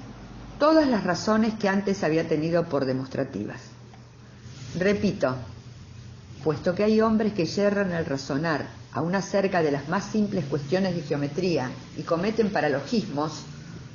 [0.59, 3.61] todas las razones que antes había tenido por demostrativas.
[4.79, 5.37] Repito,
[6.43, 10.95] puesto que hay hombres que yerran al razonar aún acerca de las más simples cuestiones
[10.95, 13.43] de geometría y cometen paralogismos,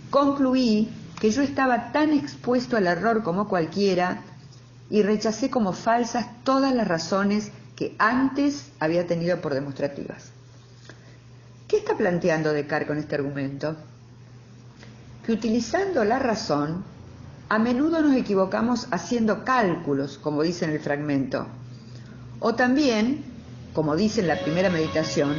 [0.10, 0.90] concluí
[1.20, 4.22] que yo estaba tan expuesto al error como cualquiera
[4.90, 10.32] y rechacé como falsas todas las razones que antes había tenido por demostrativas.
[11.68, 13.76] ¿Qué está planteando Descartes con este argumento?
[15.28, 16.86] Que utilizando la razón,
[17.50, 21.48] a menudo nos equivocamos haciendo cálculos, como dice en el fragmento,
[22.40, 23.26] o también,
[23.74, 25.36] como dice en la primera meditación,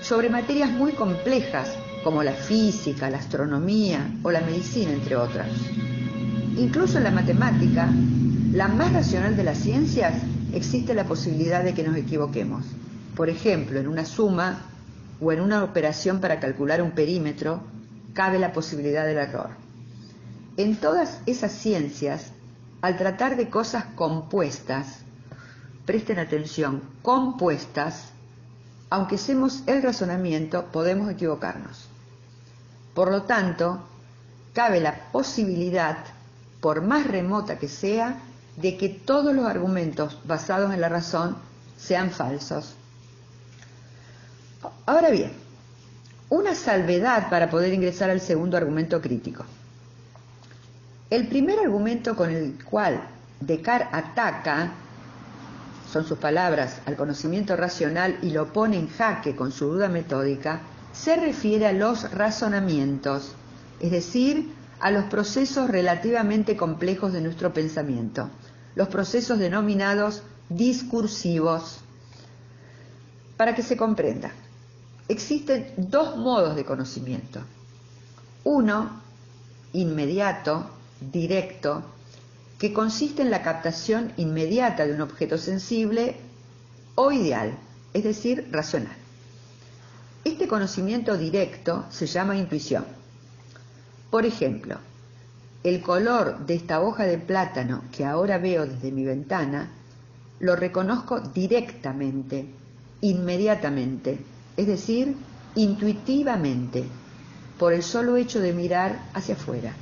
[0.00, 5.48] sobre materias muy complejas como la física, la astronomía o la medicina, entre otras.
[6.56, 7.90] Incluso en la matemática,
[8.54, 10.14] la más racional de las ciencias,
[10.54, 12.64] existe la posibilidad de que nos equivoquemos.
[13.14, 14.60] por ejemplo, en una suma
[15.20, 17.62] o en una operación para calcular un perímetro,
[18.14, 19.50] cabe la posibilidad del error.
[20.56, 22.32] En todas esas ciencias,
[22.82, 24.98] al tratar de cosas compuestas,
[25.86, 28.10] presten atención, compuestas,
[28.90, 31.88] aunque hacemos el razonamiento, podemos equivocarnos.
[32.94, 33.80] Por lo tanto,
[34.52, 35.98] cabe la posibilidad,
[36.60, 38.20] por más remota que sea,
[38.56, 41.36] de que todos los argumentos basados en la razón
[41.78, 42.74] sean falsos.
[44.84, 45.32] Ahora bien,
[46.32, 49.44] una salvedad para poder ingresar al segundo argumento crítico.
[51.10, 53.02] El primer argumento con el cual
[53.38, 54.72] Descartes ataca,
[55.92, 60.62] son sus palabras, al conocimiento racional y lo pone en jaque con su duda metódica,
[60.94, 63.34] se refiere a los razonamientos,
[63.80, 68.30] es decir, a los procesos relativamente complejos de nuestro pensamiento,
[68.74, 71.80] los procesos denominados discursivos.
[73.36, 74.32] Para que se comprenda,
[75.08, 77.40] existen dos modos de conocimiento.
[78.44, 79.00] Uno,
[79.72, 81.82] inmediato, directo,
[82.58, 86.16] que consiste en la captación inmediata de un objeto sensible
[86.94, 87.58] o ideal,
[87.92, 88.96] es decir, racional.
[90.24, 92.84] Este conocimiento directo se llama intuición.
[94.10, 94.78] Por ejemplo,
[95.64, 99.70] el color de esta hoja de plátano que ahora veo desde mi ventana,
[100.38, 102.46] lo reconozco directamente,
[103.00, 104.18] inmediatamente,
[104.56, 105.16] es decir,
[105.54, 106.84] intuitivamente,
[107.58, 109.74] por el solo hecho de mirar hacia afuera.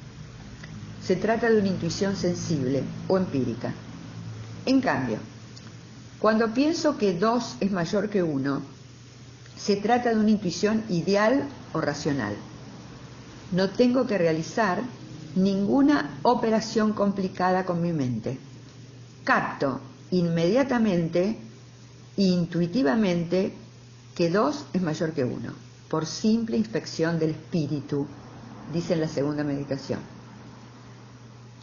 [1.03, 3.73] Se trata de una intuición sensible o empírica.
[4.67, 5.19] En cambio,
[6.19, 8.63] cuando pienso que dos es mayor que uno,
[9.57, 12.35] se trata de una intuición ideal o racional.
[13.53, 14.83] No tengo que realizar
[15.35, 18.39] ninguna operación complicada con mi mente.
[19.25, 21.39] Capto inmediatamente
[22.17, 23.55] e intuitivamente
[24.15, 25.53] que dos es mayor que uno,
[25.89, 28.07] por simple inspección del espíritu,
[28.73, 30.01] dice en la segunda meditación.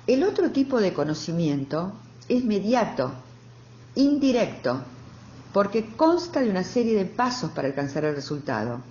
[0.05, 1.93] El otro tipo de conocimiento
[2.29, 3.13] es mediato,
[3.95, 4.81] indirecto,
[5.53, 8.81] porque consta de una serie de pasos para alcanzar el resultado,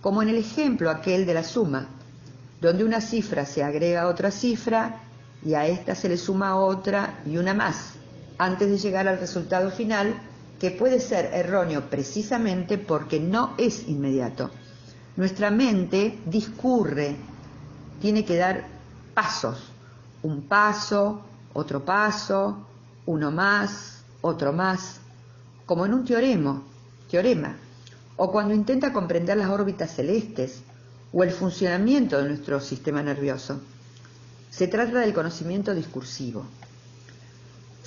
[0.00, 1.88] como en el ejemplo aquel de la suma,
[2.60, 5.00] donde una cifra se agrega a otra cifra
[5.44, 7.92] y a esta se le suma otra y una más,
[8.38, 10.14] antes de llegar al resultado final,
[10.58, 14.50] que puede ser erróneo precisamente porque no es inmediato.
[15.16, 17.16] Nuestra mente discurre,
[18.00, 18.66] tiene que dar
[19.14, 19.58] pasos,
[20.22, 22.66] un paso, otro paso,
[23.06, 25.00] uno más, otro más,
[25.64, 26.62] como en un teorema,
[27.10, 27.56] teorema,
[28.16, 30.62] o cuando intenta comprender las órbitas celestes
[31.12, 33.60] o el funcionamiento de nuestro sistema nervioso.
[34.50, 36.44] Se trata del conocimiento discursivo.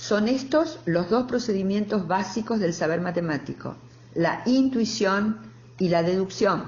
[0.00, 3.76] Son estos los dos procedimientos básicos del saber matemático,
[4.14, 5.38] la intuición
[5.78, 6.64] y la deducción.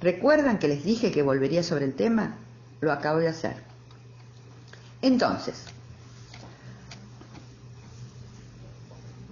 [0.00, 2.34] ¿Recuerdan que les dije que volvería sobre el tema?
[2.80, 3.54] Lo acabo de hacer.
[5.02, 5.66] Entonces,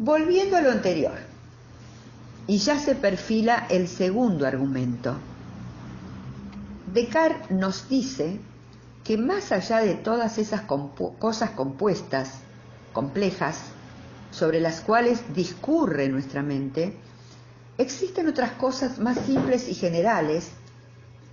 [0.02, 1.12] Volviendo a lo anterior,
[2.46, 5.14] y ya se perfila el segundo argumento.
[6.94, 8.40] Descartes nos dice
[9.04, 12.38] que más allá de todas esas cosas compuestas,
[12.92, 13.60] complejas,
[14.30, 16.96] sobre las cuales discurre nuestra mente,
[17.78, 20.50] existen otras cosas más simples y generales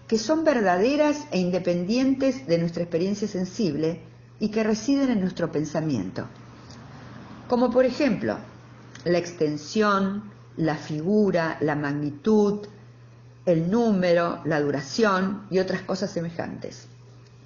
[0.07, 4.01] que son verdaderas e independientes de nuestra experiencia sensible
[4.39, 6.27] y que residen en nuestro pensamiento.
[7.47, 8.37] Como por ejemplo,
[9.03, 12.67] la extensión, la figura, la magnitud,
[13.45, 16.87] el número, la duración y otras cosas semejantes.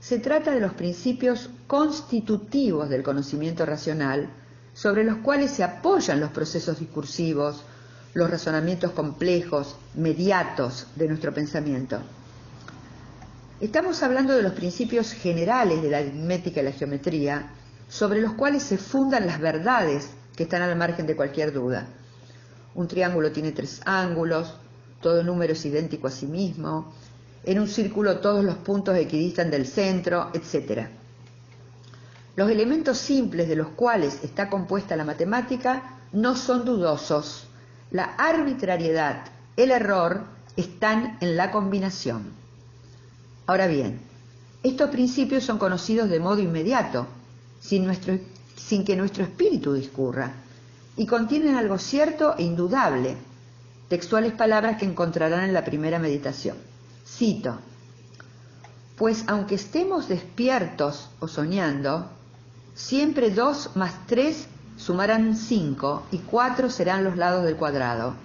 [0.01, 4.29] Se trata de los principios constitutivos del conocimiento racional
[4.73, 7.61] sobre los cuales se apoyan los procesos discursivos,
[8.15, 11.99] los razonamientos complejos, mediatos de nuestro pensamiento.
[13.59, 17.51] Estamos hablando de los principios generales de la aritmética y la geometría,
[17.87, 21.85] sobre los cuales se fundan las verdades que están al margen de cualquier duda.
[22.73, 24.55] Un triángulo tiene tres ángulos,
[24.99, 26.91] todo número es idéntico a sí mismo,
[27.43, 30.87] en un círculo todos los puntos equidistan del centro, etc.
[32.35, 37.47] Los elementos simples de los cuales está compuesta la matemática no son dudosos.
[37.91, 39.25] La arbitrariedad,
[39.57, 40.23] el error,
[40.55, 42.31] están en la combinación.
[43.47, 43.99] Ahora bien,
[44.63, 47.07] estos principios son conocidos de modo inmediato,
[47.59, 47.89] sin
[48.55, 50.31] sin que nuestro espíritu discurra,
[50.95, 53.17] y contienen algo cierto e indudable,
[53.89, 56.70] textuales palabras que encontrarán en la primera meditación.
[57.17, 57.59] Cito,
[58.97, 62.09] pues aunque estemos despiertos o soñando,
[62.73, 64.47] siempre dos más tres
[64.77, 68.15] sumarán cinco y cuatro serán los lados del cuadrado.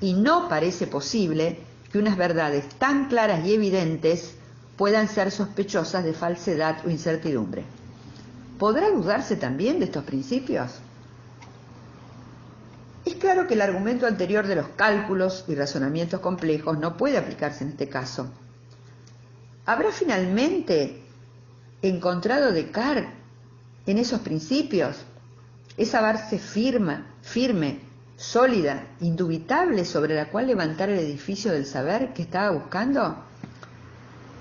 [0.00, 1.58] y no parece posible
[1.90, 4.34] que unas verdades tan claras y evidentes
[4.76, 7.64] puedan ser sospechosas de falsedad o incertidumbre.
[8.58, 10.70] ¿Podrá dudarse también de estos principios?
[13.04, 17.64] Es claro que el argumento anterior de los cálculos y razonamientos complejos no puede aplicarse
[17.64, 18.30] en este caso.
[19.66, 21.02] ¿Habrá finalmente
[21.82, 23.10] encontrado Descartes
[23.86, 24.96] en esos principios
[25.76, 27.80] esa base firme, firme,
[28.16, 33.16] sólida, indubitable sobre la cual levantar el edificio del saber que estaba buscando?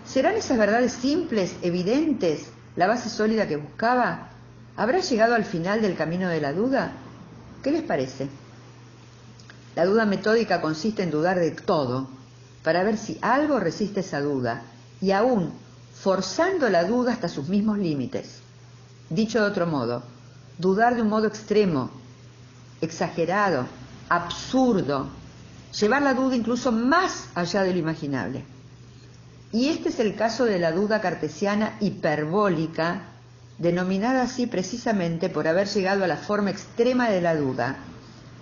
[0.05, 4.29] ¿Serán esas verdades simples, evidentes, la base sólida que buscaba?
[4.75, 6.93] ¿Habrá llegado al final del camino de la duda?
[7.61, 8.29] ¿Qué les parece?
[9.77, 12.07] La duda metódica consiste en dudar de todo,
[12.63, 14.63] para ver si algo resiste esa duda,
[14.99, 15.53] y aún
[15.93, 18.39] forzando la duda hasta sus mismos límites.
[19.11, 20.01] Dicho de otro modo,
[20.57, 21.91] dudar de un modo extremo,
[22.81, 23.67] exagerado,
[24.09, 25.09] absurdo,
[25.79, 28.45] llevar la duda incluso más allá de lo imaginable.
[29.51, 33.09] Y este es el caso de la duda cartesiana hiperbólica,
[33.59, 37.77] denominada así precisamente por haber llegado a la forma extrema de la duda,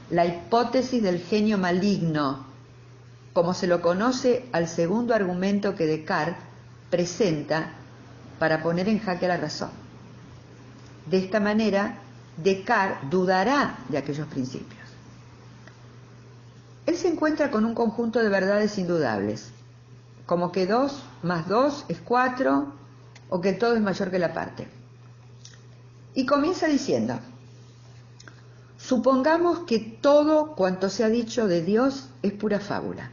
[0.09, 2.45] la hipótesis del genio maligno,
[3.33, 6.37] como se lo conoce al segundo argumento que Descartes
[6.89, 7.71] presenta
[8.39, 9.71] para poner en jaque la razón.
[11.05, 11.97] De esta manera,
[12.37, 14.85] Descartes dudará de aquellos principios.
[16.85, 19.51] Él se encuentra con un conjunto de verdades indudables,
[20.25, 22.73] como que 2 más 2 es 4
[23.29, 24.67] o que todo es mayor que la parte.
[26.13, 27.19] Y comienza diciendo,
[28.87, 33.09] supongamos que todo cuanto se ha dicho de Dios es pura fábula.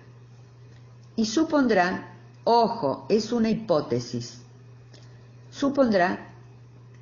[1.16, 2.14] Y supondrá,
[2.44, 4.42] ojo, es una hipótesis,
[5.50, 6.28] supondrá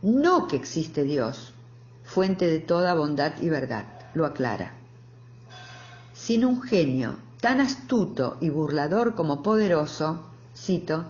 [0.02, 1.52] no que existe Dios,
[2.04, 4.72] fuente de toda bondad y verdad, lo aclara,
[6.14, 10.20] sino un genio tan astuto y burlador como poderoso,
[10.56, 11.06] cito,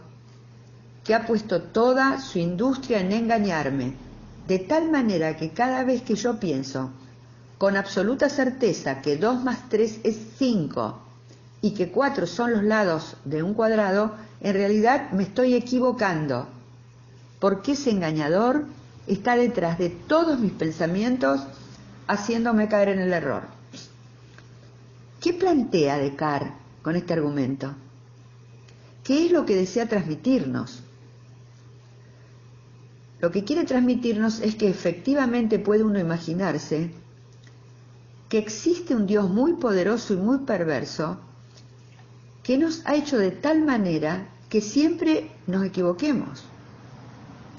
[1.04, 3.94] que ha puesto toda su industria en engañarme,
[4.48, 6.90] de tal manera que cada vez que yo pienso
[7.60, 10.98] con absoluta certeza que 2 más 3 es 5
[11.60, 16.48] y que 4 son los lados de un cuadrado, en realidad me estoy equivocando,
[17.38, 18.64] porque ese engañador
[19.06, 21.42] está detrás de todos mis pensamientos
[22.06, 23.42] haciéndome caer en el error.
[25.20, 27.74] ¿Qué plantea Descartes con este argumento?
[29.04, 30.82] ¿Qué es lo que desea transmitirnos?
[33.20, 36.98] Lo que quiere transmitirnos es que efectivamente puede uno imaginarse
[38.30, 41.18] que existe un Dios muy poderoso y muy perverso
[42.44, 46.44] que nos ha hecho de tal manera que siempre nos equivoquemos.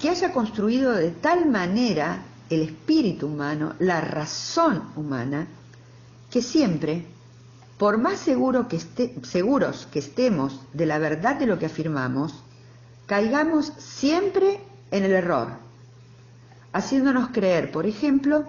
[0.00, 5.46] Que haya construido de tal manera el espíritu humano, la razón humana,
[6.30, 7.06] que siempre,
[7.76, 8.80] por más seguro que
[9.22, 12.34] seguros que estemos de la verdad de lo que afirmamos,
[13.06, 14.60] caigamos siempre
[14.90, 15.48] en el error,
[16.72, 18.46] haciéndonos creer, por ejemplo,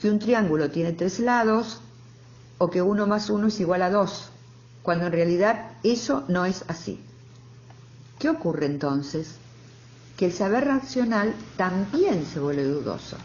[0.00, 1.80] que un triángulo tiene tres lados
[2.58, 4.30] o que uno más uno es igual a dos,
[4.82, 7.00] cuando en realidad eso no es así.
[8.18, 9.38] ¿Qué ocurre entonces?
[10.16, 13.16] que el saber racional también se vuelve dudoso.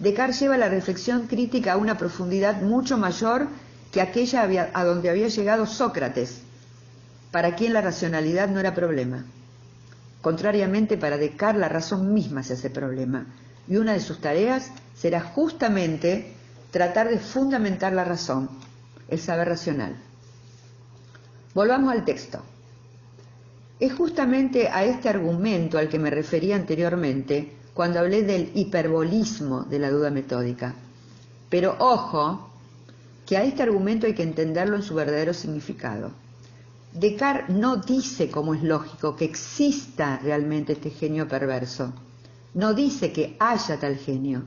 [0.00, 3.48] Descartes lleva la reflexión crítica a una profundidad mucho mayor
[3.92, 4.42] que aquella
[4.74, 6.40] a donde había llegado Sócrates,
[7.30, 9.24] para quien la racionalidad no era problema.
[10.20, 13.26] Contrariamente, para Descartes la razón misma se hace problema,
[13.68, 16.32] y una de sus tareas será justamente
[16.70, 18.48] tratar de fundamentar la razón,
[19.08, 19.96] el saber racional.
[21.54, 22.42] Volvamos al texto.
[23.78, 29.78] Es justamente a este argumento al que me refería anteriormente cuando hablé del hiperbolismo de
[29.78, 30.74] la duda metódica.
[31.48, 32.50] Pero ojo,
[33.26, 36.12] que a este argumento hay que entenderlo en su verdadero significado.
[36.92, 41.92] Descartes no dice, como es lógico, que exista realmente este genio perverso.
[42.54, 44.44] No dice que haya tal genio.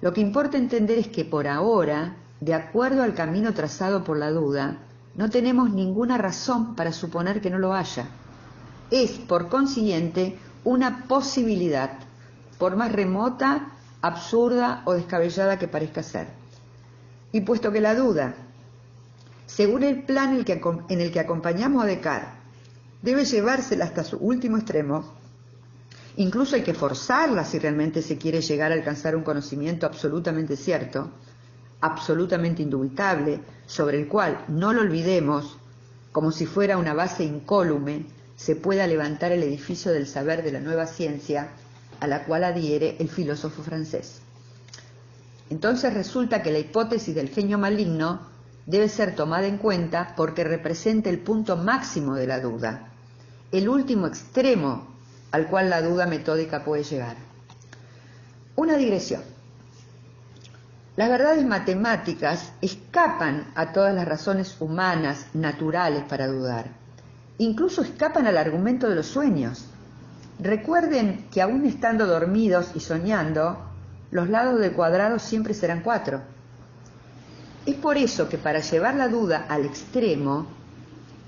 [0.00, 4.30] Lo que importa entender es que por ahora, de acuerdo al camino trazado por la
[4.30, 4.78] duda,
[5.16, 8.06] no tenemos ninguna razón para suponer que no lo haya.
[8.90, 11.98] Es, por consiguiente, una posibilidad,
[12.58, 16.28] por más remota, absurda o descabellada que parezca ser.
[17.32, 18.34] Y puesto que la duda,
[19.46, 20.44] según el plan
[20.88, 22.28] en el que, acompañamos a Descartes,
[23.02, 25.17] debe llevársela hasta su último extremo,
[26.18, 31.10] incluso hay que forzarla si realmente se quiere llegar a alcanzar un conocimiento absolutamente cierto,
[31.80, 35.58] absolutamente indubitable, sobre el cual, no lo olvidemos,
[36.10, 40.60] como si fuera una base incólume, se pueda levantar el edificio del saber de la
[40.60, 41.50] nueva ciencia
[42.00, 44.20] a la cual adhiere el filósofo francés.
[45.50, 48.22] Entonces resulta que la hipótesis del genio maligno
[48.66, 52.92] debe ser tomada en cuenta porque representa el punto máximo de la duda,
[53.52, 54.97] el último extremo
[55.30, 57.16] al cual la duda metódica puede llegar.
[58.56, 59.22] Una digresión.
[60.96, 66.66] Las verdades matemáticas escapan a todas las razones humanas naturales para dudar.
[67.38, 69.66] Incluso escapan al argumento de los sueños.
[70.40, 73.58] Recuerden que aún estando dormidos y soñando,
[74.10, 76.20] los lados del cuadrado siempre serán cuatro.
[77.66, 80.46] Es por eso que para llevar la duda al extremo,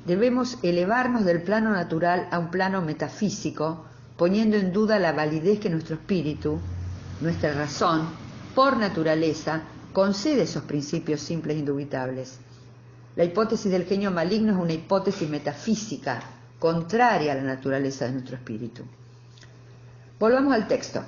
[0.06, 3.84] debemos elevarnos del plano natural a un plano metafísico,
[4.20, 6.60] poniendo en duda la validez que nuestro espíritu,
[7.22, 8.06] nuestra razón,
[8.54, 9.62] por naturaleza,
[9.94, 12.38] concede esos principios simples e indubitables.
[13.16, 16.20] La hipótesis del genio maligno es una hipótesis metafísica,
[16.58, 18.82] contraria a la naturaleza de nuestro espíritu.
[20.18, 21.02] Volvamos al texto.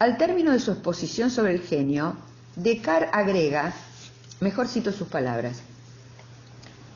[0.00, 2.16] Al término de su exposición sobre el genio,
[2.56, 3.72] Descartes agrega,
[4.40, 5.62] mejor cito sus palabras,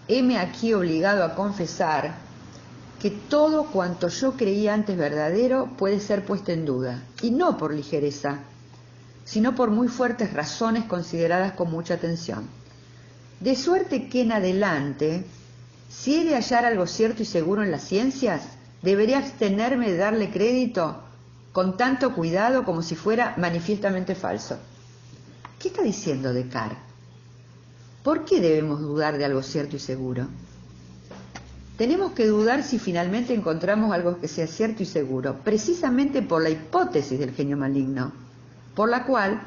[0.09, 2.26] heme aquí obligado a confesar
[3.07, 7.73] que todo cuanto yo creía antes verdadero puede ser puesto en duda, y no por
[7.73, 8.41] ligereza,
[9.25, 12.49] sino por muy fuertes razones consideradas con mucha atención.
[13.39, 15.25] De suerte que en adelante,
[15.89, 18.43] si he de hallar algo cierto y seguro en las ciencias,
[18.83, 21.01] debería abstenerme de darle crédito
[21.53, 24.59] con tanto cuidado como si fuera manifiestamente falso.
[25.61, 26.79] ¿Qué está diciendo Descartes?
[28.03, 30.27] ¿Por qué debemos dudar de algo cierto y seguro?
[31.77, 36.49] Tenemos que dudar si finalmente encontramos algo que sea cierto y seguro, precisamente por la
[36.49, 38.13] hipótesis del genio maligno,
[38.75, 39.43] por la cual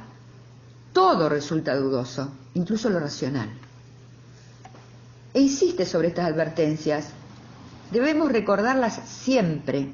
[0.94, 3.50] todo resulta dudoso, incluso lo racional.
[5.34, 7.10] E insiste sobre estas advertencias.
[7.92, 9.92] Debemos recordarlas siempre,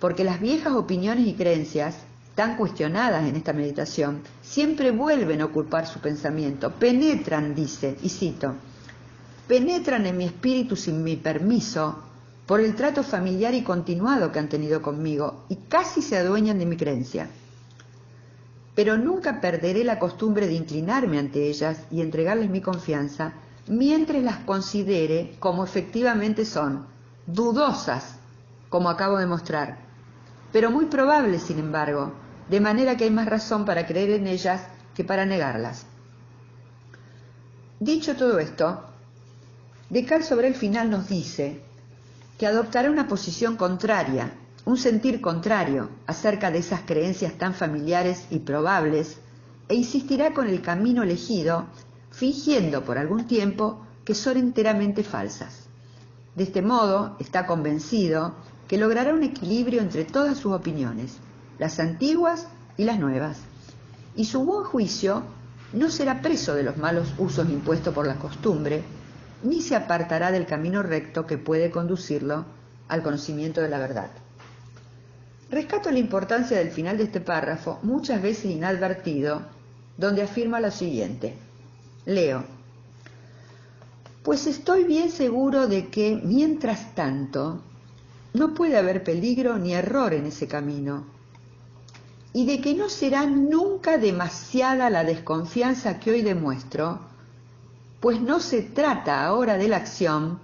[0.00, 1.96] porque las viejas opiniones y creencias,
[2.34, 8.54] tan cuestionadas en esta meditación, siempre vuelven a ocupar su pensamiento, penetran, dice, y cito,
[9.46, 12.02] penetran en mi espíritu sin mi permiso
[12.46, 16.66] por el trato familiar y continuado que han tenido conmigo y casi se adueñan de
[16.66, 17.28] mi creencia.
[18.74, 23.34] Pero nunca perderé la costumbre de inclinarme ante ellas y entregarles mi confianza
[23.66, 26.86] mientras las considere como efectivamente son,
[27.26, 28.16] dudosas,
[28.68, 29.78] como acabo de mostrar,
[30.52, 32.12] pero muy probables, sin embargo,
[32.50, 35.86] de manera que hay más razón para creer en ellas que para negarlas.
[37.80, 38.84] Dicho todo esto,
[39.94, 41.60] Descartes sobre el final nos dice
[42.36, 44.32] que adoptará una posición contraria,
[44.64, 49.18] un sentir contrario acerca de esas creencias tan familiares y probables,
[49.68, 51.66] e insistirá con el camino elegido,
[52.10, 55.68] fingiendo por algún tiempo que son enteramente falsas.
[56.34, 58.34] De este modo, está convencido
[58.66, 61.18] que logrará un equilibrio entre todas sus opiniones,
[61.60, 63.38] las antiguas y las nuevas,
[64.16, 65.22] y su buen juicio
[65.72, 68.82] no será preso de los malos usos impuestos por la costumbre,
[69.44, 72.44] ni se apartará del camino recto que puede conducirlo
[72.88, 74.10] al conocimiento de la verdad.
[75.50, 79.42] Rescato la importancia del final de este párrafo, muchas veces inadvertido,
[79.96, 81.34] donde afirma lo siguiente.
[82.06, 82.44] Leo.
[84.22, 87.62] Pues estoy bien seguro de que, mientras tanto,
[88.32, 91.04] no puede haber peligro ni error en ese camino,
[92.32, 97.13] y de que no será nunca demasiada la desconfianza que hoy demuestro,
[98.04, 100.38] pues no se trata ahora de la acción,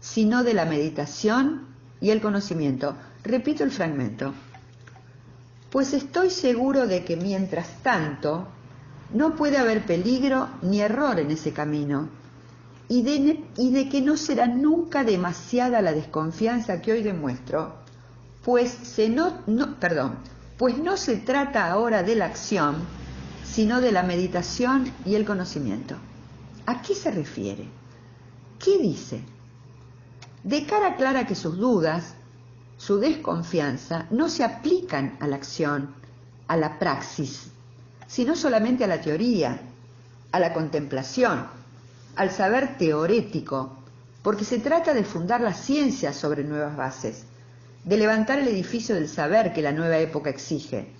[0.00, 1.62] sino de la meditación
[1.98, 2.94] y el conocimiento.
[3.24, 4.34] Repito el fragmento.
[5.70, 8.48] Pues estoy seguro de que mientras tanto
[9.14, 12.10] no puede haber peligro ni error en ese camino
[12.86, 17.76] y de, que no será nunca demasiada la desconfianza que hoy demuestro,
[18.44, 19.42] pues, se no,
[19.80, 20.16] perdón,
[20.58, 22.76] pues no se trata ahora de la acción,
[23.42, 25.96] sino de la meditación y el conocimiento.
[26.66, 27.68] ¿A qué se refiere?
[28.58, 29.20] ¿Qué dice?
[30.42, 32.14] De cara clara que sus dudas,
[32.76, 35.94] su desconfianza, no se aplican a la acción,
[36.48, 37.50] a la praxis,
[38.06, 39.60] sino solamente a la teoría,
[40.32, 41.46] a la contemplación,
[42.16, 43.76] al saber teorético,
[44.22, 47.24] porque se trata de fundar la ciencia sobre nuevas bases,
[47.84, 50.92] de levantar el edificio del saber que la nueva época exige.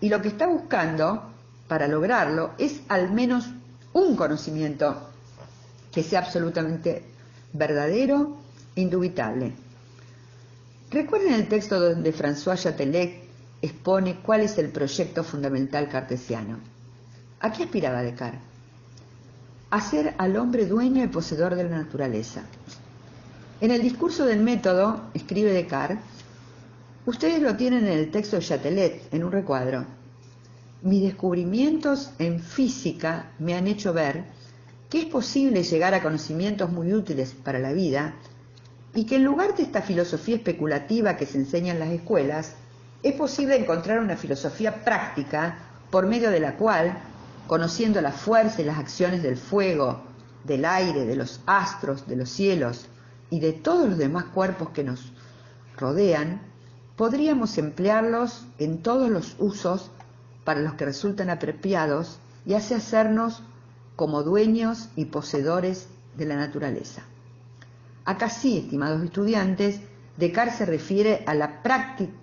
[0.00, 1.30] Y lo que está buscando,
[1.68, 3.48] para lograrlo, es al menos
[3.98, 4.96] un conocimiento
[5.92, 7.02] que sea absolutamente
[7.52, 8.36] verdadero
[8.76, 9.52] e indubitable.
[10.90, 13.24] Recuerden el texto donde François Chatelet
[13.60, 16.58] expone cuál es el proyecto fundamental cartesiano.
[17.40, 18.40] ¿A qué aspiraba Descartes?
[19.70, 22.42] A ser al hombre dueño y poseedor de la naturaleza.
[23.60, 25.98] En el discurso del método, escribe Descartes,
[27.04, 29.84] ustedes lo tienen en el texto de Chatelet, en un recuadro,
[30.82, 34.24] mis descubrimientos en física me han hecho ver
[34.88, 38.14] que es posible llegar a conocimientos muy útiles para la vida
[38.94, 42.54] y que en lugar de esta filosofía especulativa que se enseña en las escuelas,
[43.02, 45.58] es posible encontrar una filosofía práctica
[45.90, 46.98] por medio de la cual,
[47.46, 50.02] conociendo la fuerza y las acciones del fuego,
[50.44, 52.86] del aire, de los astros, de los cielos
[53.30, 55.12] y de todos los demás cuerpos que nos
[55.76, 56.40] rodean,
[56.96, 59.90] podríamos emplearlos en todos los usos
[60.48, 63.42] para los que resultan apropiados y así hacernos
[63.96, 67.02] como dueños y poseedores de la naturaleza.
[68.06, 69.78] Acá sí, estimados estudiantes,
[70.16, 71.60] Descartes se refiere a la,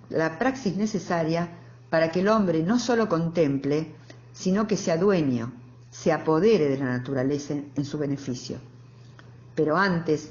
[0.08, 1.50] la praxis necesaria
[1.88, 3.94] para que el hombre no solo contemple,
[4.32, 5.52] sino que sea dueño,
[5.92, 8.58] se apodere de la naturaleza en su beneficio.
[9.54, 10.30] Pero antes,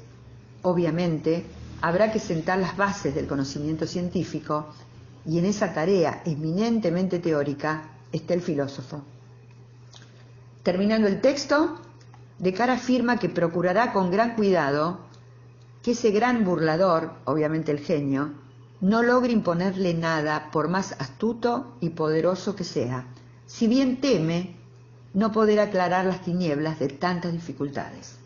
[0.60, 1.46] obviamente,
[1.80, 4.66] habrá que sentar las bases del conocimiento científico
[5.26, 9.02] y en esa tarea eminentemente teórica está el filósofo.
[10.62, 11.80] Terminando el texto,
[12.38, 15.00] Descartes afirma que procurará con gran cuidado
[15.82, 18.32] que ese gran burlador, obviamente el genio,
[18.80, 23.06] no logre imponerle nada por más astuto y poderoso que sea,
[23.46, 24.56] si bien teme
[25.14, 28.16] no poder aclarar las tinieblas de tantas dificultades.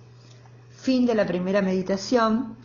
[0.76, 2.56] Fin de la primera meditación.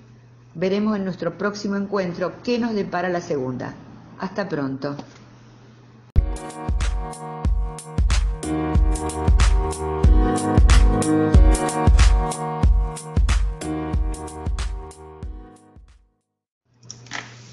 [0.55, 3.75] Veremos en nuestro próximo encuentro qué nos depara la segunda.
[4.19, 4.95] Hasta pronto.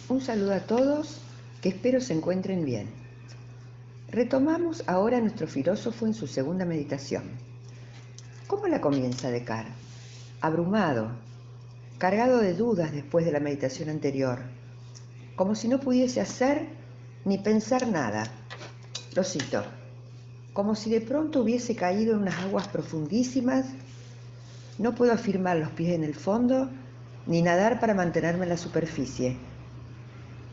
[0.08, 1.20] Un saludo a todos,
[1.60, 2.90] que espero se encuentren bien.
[4.08, 7.24] Retomamos ahora a nuestro filósofo en su segunda meditación.
[8.46, 9.72] ¿Cómo la comienza Descartes?
[10.40, 11.12] Abrumado,
[11.98, 14.40] cargado de dudas después de la meditación anterior,
[15.36, 16.68] como si no pudiese hacer
[17.24, 18.24] ni pensar nada.
[19.14, 19.62] Lo cito,
[20.52, 23.66] como si de pronto hubiese caído en unas aguas profundísimas,
[24.78, 26.70] no puedo afirmar los pies en el fondo
[27.26, 29.36] ni nadar para mantenerme en la superficie.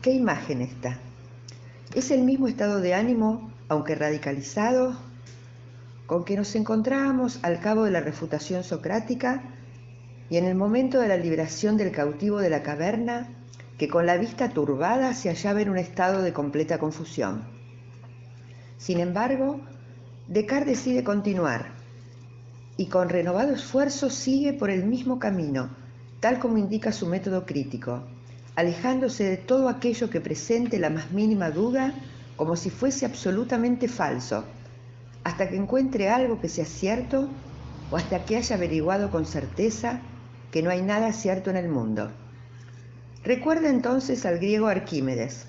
[0.02, 0.98] ¿Qué imagen está?
[1.94, 4.96] Es el mismo estado de ánimo, aunque radicalizado,
[6.06, 9.42] con que nos encontrábamos al cabo de la refutación socrática
[10.28, 13.28] y en el momento de la liberación del cautivo de la caverna,
[13.80, 17.44] que con la vista turbada se hallaba en un estado de completa confusión.
[18.76, 19.58] Sin embargo,
[20.28, 21.72] Descartes decide continuar
[22.76, 25.70] y con renovado esfuerzo sigue por el mismo camino,
[26.20, 28.02] tal como indica su método crítico,
[28.54, 31.94] alejándose de todo aquello que presente la más mínima duda
[32.36, 34.44] como si fuese absolutamente falso,
[35.24, 37.30] hasta que encuentre algo que sea cierto
[37.90, 40.02] o hasta que haya averiguado con certeza
[40.50, 42.10] que no hay nada cierto en el mundo.
[43.24, 45.46] Recuerda entonces al griego Arquímedes.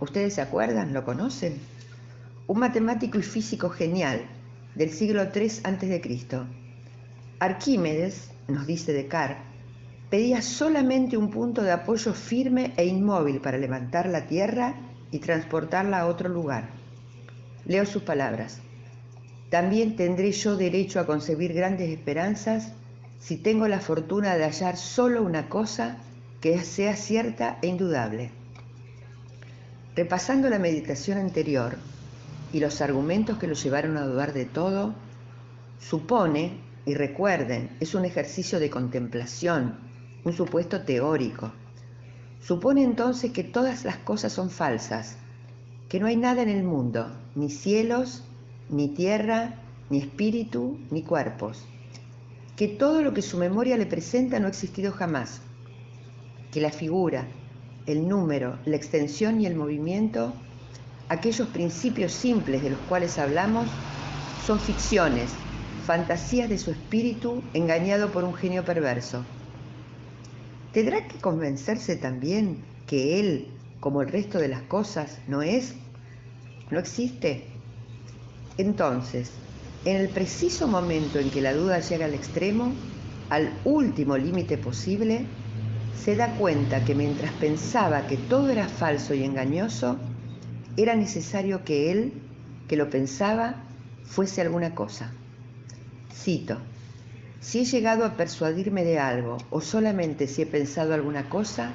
[0.00, 0.92] ¿Ustedes se acuerdan?
[0.92, 1.58] ¿Lo conocen?
[2.48, 4.20] un matemático y físico genial
[4.76, 6.20] del siglo III a.C.
[7.40, 9.38] Arquímedes, nos dice Descartes,
[10.10, 14.74] pedía solamente un punto de apoyo firme e inmóvil para levantar la tierra
[15.10, 16.68] y transportarla a otro lugar.
[17.64, 18.60] Leo sus palabras.
[19.50, 22.72] También tendré yo derecho a concebir grandes esperanzas
[23.18, 25.96] si tengo la fortuna de hallar solo una cosa
[26.46, 28.30] que sea cierta e indudable.
[29.96, 31.76] Repasando la meditación anterior,
[32.52, 34.94] y los argumentos que lo llevaron a dudar de todo,
[35.80, 39.76] supone, y recuerden, es un ejercicio de contemplación,
[40.22, 41.50] un supuesto teórico.
[42.40, 45.16] Supone entonces que todas las cosas son falsas,
[45.88, 48.22] que no hay nada en el mundo, ni cielos,
[48.70, 49.56] ni tierra,
[49.90, 51.64] ni espíritu, ni cuerpos,
[52.54, 55.40] que todo lo que su memoria le presenta no ha existido jamás,
[56.52, 57.26] que la figura,
[57.86, 60.32] el número, la extensión y el movimiento
[61.08, 63.68] aquellos principios simples de los cuales hablamos
[64.44, 65.32] son ficciones,
[65.84, 69.24] fantasías de su espíritu engañado por un genio perverso.
[70.72, 73.46] ¿Tendrá que convencerse también que él,
[73.80, 75.74] como el resto de las cosas, no es?
[76.70, 77.44] ¿No existe?
[78.58, 79.30] Entonces,
[79.84, 82.74] en el preciso momento en que la duda llega al extremo,
[83.30, 85.24] al último límite posible,
[86.02, 89.98] se da cuenta que mientras pensaba que todo era falso y engañoso,
[90.76, 92.12] era necesario que él,
[92.68, 93.64] que lo pensaba,
[94.04, 95.10] fuese alguna cosa.
[96.12, 96.58] Cito,
[97.40, 101.72] si he llegado a persuadirme de algo o solamente si he pensado alguna cosa,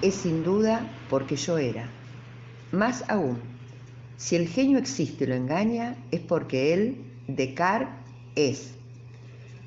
[0.00, 1.88] es sin duda porque yo era.
[2.72, 3.38] Más aún,
[4.16, 6.96] si el genio existe y lo engaña, es porque él,
[7.28, 7.88] Descartes,
[8.34, 8.81] es.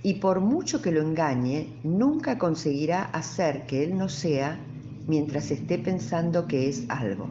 [0.06, 4.60] Y por mucho que lo engañe, nunca conseguirá hacer que él no sea
[5.08, 7.28] mientras esté pensando que es algo.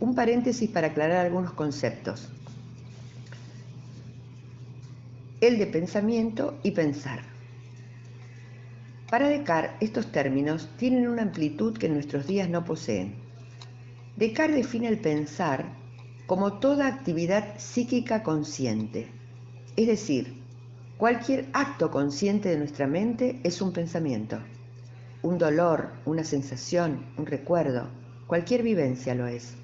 [0.00, 2.28] Un paréntesis para aclarar algunos conceptos.
[5.40, 7.22] el de pensamiento y pensar.
[9.10, 13.14] Para Descartes, estos términos tienen una amplitud que nuestros días no poseen.
[14.18, 15.72] Descartes define el pensar
[16.26, 19.08] como toda actividad psíquica consciente,
[19.76, 20.39] es decir,
[21.00, 24.38] cualquier acto consciente de nuestra mente es un pensamiento.
[25.22, 27.88] Un dolor, una sensación, un recuerdo,
[28.26, 29.54] cualquier vivencia lo es.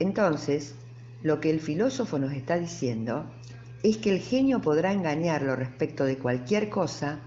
[0.00, 0.74] Entonces,
[1.22, 3.24] lo que el filósofo nos está diciendo
[3.82, 7.20] es que el genio podrá engañarlo respecto de cualquier cosa,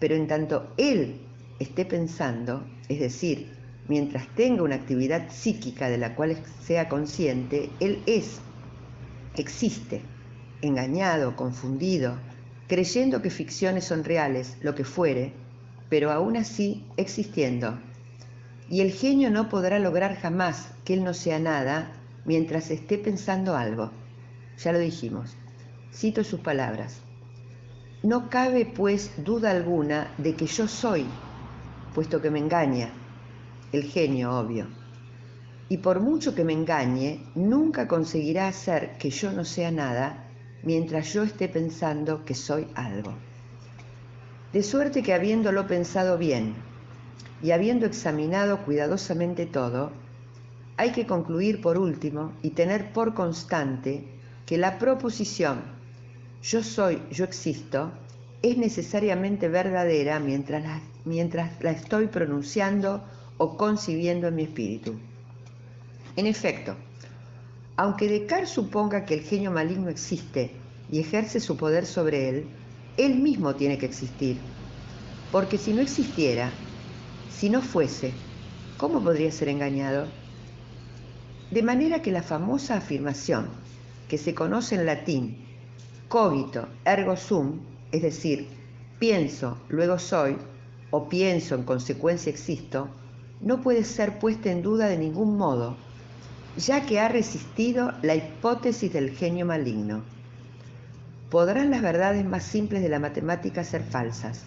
[0.00, 1.20] pero en tanto él
[1.60, 3.52] esté pensando, es decir,
[3.86, 8.40] mientras tenga una actividad psíquica de la cual sea consciente, él es,
[9.36, 10.02] existe,
[10.60, 12.18] engañado, confundido,
[12.68, 15.32] creyendo que ficciones son reales, lo que fuere,
[15.88, 17.78] pero aún así existiendo.
[18.68, 21.90] Y el genio no podrá lograr jamás que él no sea nada
[22.26, 23.90] mientras esté pensando algo.
[24.58, 25.34] Ya lo dijimos.
[25.92, 27.00] Cito sus palabras.
[28.02, 31.06] No cabe pues duda alguna de que yo soy,
[31.94, 32.92] puesto que me engaña,
[33.72, 34.66] el genio obvio.
[35.70, 40.27] Y por mucho que me engañe, nunca conseguirá hacer que yo no sea nada
[40.62, 43.14] mientras yo esté pensando que soy algo.
[44.52, 46.54] De suerte que habiéndolo pensado bien
[47.42, 49.92] y habiendo examinado cuidadosamente todo,
[50.76, 54.04] hay que concluir por último y tener por constante
[54.46, 55.78] que la proposición
[56.42, 57.90] yo soy, yo existo,
[58.42, 63.02] es necesariamente verdadera mientras la, mientras la estoy pronunciando
[63.38, 64.94] o concibiendo en mi espíritu.
[66.16, 66.76] En efecto,
[67.78, 70.50] aunque Descartes suponga que el genio maligno existe
[70.90, 72.48] y ejerce su poder sobre él,
[72.96, 74.40] él mismo tiene que existir.
[75.30, 76.52] Porque si no existiera,
[77.28, 78.12] si no fuese,
[78.78, 80.08] ¿cómo podría ser engañado?
[81.52, 83.48] De manera que la famosa afirmación
[84.08, 85.36] que se conoce en latín,
[86.08, 87.60] cogito ergo sum,
[87.92, 88.48] es decir,
[88.98, 90.36] pienso, luego soy,
[90.90, 92.88] o pienso, en consecuencia existo,
[93.40, 95.87] no puede ser puesta en duda de ningún modo,
[96.56, 100.02] ya que ha resistido la hipótesis del genio maligno.
[101.30, 104.44] ¿Podrán las verdades más simples de la matemática ser falsas?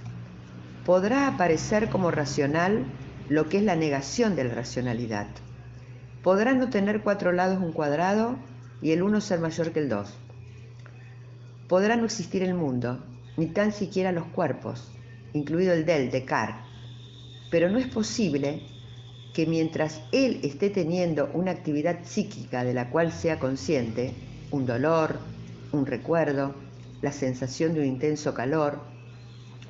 [0.86, 2.86] ¿Podrá aparecer como racional
[3.30, 5.28] lo que es la negación de la racionalidad?
[6.24, 8.38] podrá no tener cuatro lados un cuadrado
[8.82, 10.14] y el uno ser mayor que el dos.
[11.68, 13.04] Podrá no existir el mundo,
[13.38, 14.92] ni tan siquiera los cuerpos,
[15.34, 16.66] incluido el del, Descartes,
[17.50, 18.64] pero no es posible
[19.34, 24.14] que mientras él esté teniendo una actividad psíquica de la cual sea consciente,
[24.52, 25.20] un dolor,
[25.72, 26.54] un recuerdo,
[27.02, 28.80] la sensación de un intenso calor,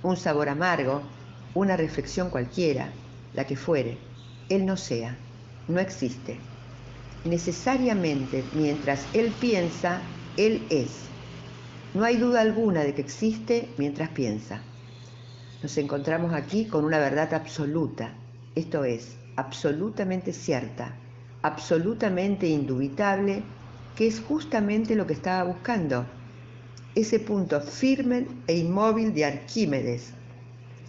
[0.03, 1.01] un sabor amargo,
[1.53, 2.89] una reflexión cualquiera,
[3.33, 3.97] la que fuere,
[4.49, 5.17] él no sea
[5.67, 6.37] no existe.
[7.25, 10.01] Necesariamente, mientras Él piensa,
[10.37, 10.89] Él es.
[11.93, 14.61] No hay duda alguna de que existe mientras piensa.
[15.61, 18.13] Nos encontramos aquí con una verdad absoluta,
[18.55, 20.95] esto es, absolutamente cierta,
[21.41, 23.43] absolutamente indubitable,
[23.95, 26.05] que es justamente lo que estaba buscando.
[26.95, 30.13] Ese punto firme e inmóvil de Arquímedes,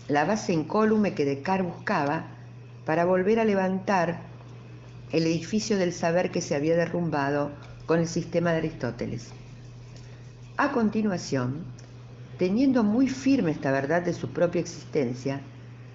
[0.09, 2.27] la base incólume que Descartes buscaba
[2.85, 4.23] para volver a levantar
[5.13, 7.51] el edificio del saber que se había derrumbado
[7.87, 9.31] con el sistema de Aristóteles.
[10.57, 11.65] A continuación,
[12.39, 15.41] teniendo muy firme esta verdad de su propia existencia,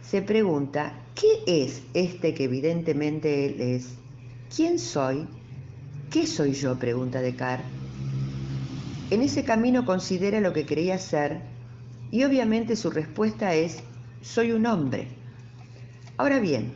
[0.10, 3.96] se pregunta, ¿qué es este que evidentemente él es?
[4.56, 5.28] ¿Quién soy?
[6.10, 6.80] ¿Qué soy yo?
[6.80, 7.66] pregunta Descartes.
[9.10, 11.42] En ese camino considera lo que creía ser
[12.10, 13.84] y obviamente su respuesta es,
[14.22, 15.10] soy un hombre.
[16.16, 16.74] Ahora bien,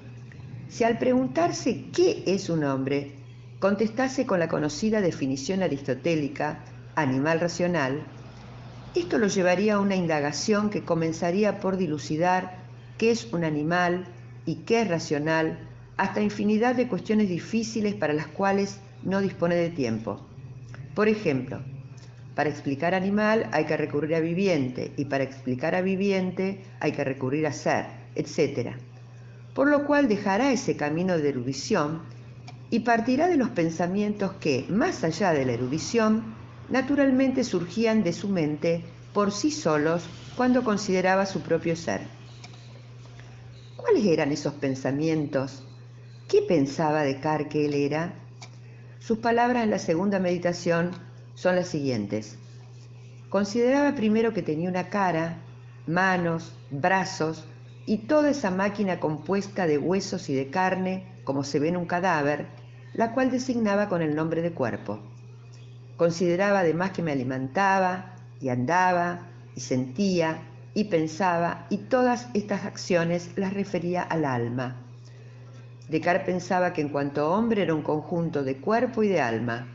[0.68, 3.14] si al preguntarse qué es un hombre,
[3.60, 6.66] contestase con la conocida definición aristotélica,
[6.96, 8.04] animal racional,
[8.94, 12.61] esto lo llevaría a una indagación que comenzaría por dilucidar
[13.02, 14.06] qué es un animal
[14.46, 15.58] y qué es racional,
[15.98, 20.22] hasta infinidad de cuestiones difíciles para las cuales no dispone de tiempo.
[20.94, 21.64] Por ejemplo,
[22.36, 27.04] para explicar animal hay que recurrir a viviente y para explicar a viviente hay que
[27.04, 28.78] recurrir a ser, etc
[29.54, 32.02] por lo cual dejará ese camino de erudición
[32.70, 36.24] y partirá de los pensamientos que, más allá de la erudición,
[36.70, 38.84] naturalmente surgían de su mente
[39.14, 40.04] por sí solos
[40.38, 42.21] cuando consideraba su propio ser.
[43.82, 45.64] ¿Cuáles eran esos pensamientos?
[46.30, 48.14] ¿Qué pensaba Descartes que él era?
[49.00, 50.92] Sus palabras en la segunda meditación
[51.34, 52.38] son las siguientes.
[53.30, 55.40] Consideraba primero que tenía una cara,
[55.88, 57.46] manos, brazos,
[57.88, 61.86] y toda esa máquina compuesta de huesos y de carne, como se ve en un
[61.86, 62.46] cadáver,
[62.94, 65.00] la cual designaba con el nombre de cuerpo.
[65.98, 73.32] Consideraba además que me alimentaba, y andaba y sentía y pensaba y todas estas acciones
[73.36, 74.78] las refería al alma.
[75.90, 79.68] Descartes pensaba que en cuanto hombre era un conjunto de cuerpo y de alma,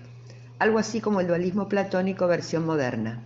[0.59, 3.23] algo así como el dualismo platónico versión moderna.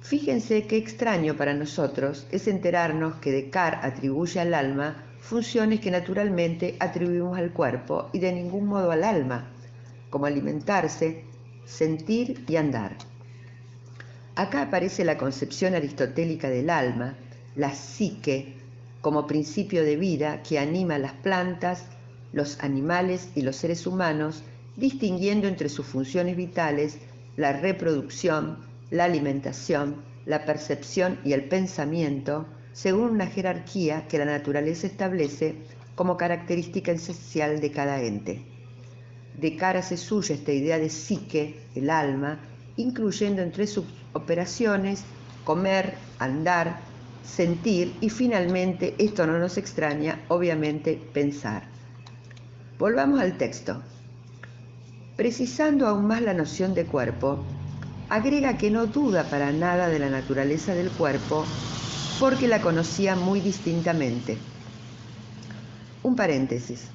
[0.00, 6.76] Fíjense qué extraño para nosotros es enterarnos que Descartes atribuye al alma funciones que naturalmente
[6.80, 9.50] atribuimos al cuerpo y de ningún modo al alma,
[10.08, 11.24] como alimentarse,
[11.66, 12.96] sentir y andar.
[14.36, 17.16] Acá aparece la concepción aristotélica del alma,
[17.56, 18.54] la psique,
[19.00, 21.86] como principio de vida que anima las plantas,
[22.32, 24.42] los animales y los seres humanos,
[24.76, 26.98] distinguiendo entre sus funciones vitales
[27.36, 28.58] la reproducción,
[28.90, 35.56] la alimentación, la percepción y el pensamiento, según una jerarquía que la naturaleza establece
[35.94, 38.42] como característica esencial de cada ente.
[39.38, 42.38] De cara se suya esta idea de psique, el alma,
[42.80, 45.04] incluyendo entre sus operaciones
[45.44, 46.80] comer, andar,
[47.24, 51.64] sentir y finalmente, esto no nos extraña, obviamente pensar.
[52.78, 53.82] Volvamos al texto.
[55.16, 57.44] Precisando aún más la noción de cuerpo,
[58.08, 61.44] agrega que no duda para nada de la naturaleza del cuerpo
[62.18, 64.36] porque la conocía muy distintamente.
[66.02, 66.88] Un paréntesis.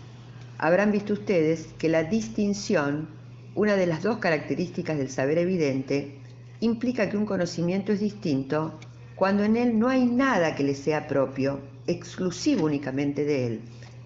[0.58, 3.08] Habrán visto ustedes que la distinción,
[3.56, 6.18] una de las dos características del saber evidente,
[6.60, 8.78] implica que un conocimiento es distinto
[9.16, 13.62] cuando en él no hay nada que le sea propio, exclusivo únicamente de él,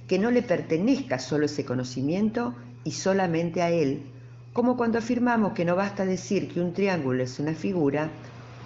[0.07, 4.03] que no le pertenezca solo ese conocimiento y solamente a él,
[4.53, 8.09] como cuando afirmamos que no basta decir que un triángulo es una figura,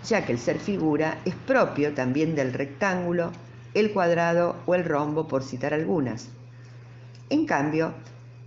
[0.08, 3.32] ya que el ser figura es propio también del rectángulo,
[3.74, 6.30] el cuadrado o el rombo, por citar algunas.
[7.30, 7.94] En cambio,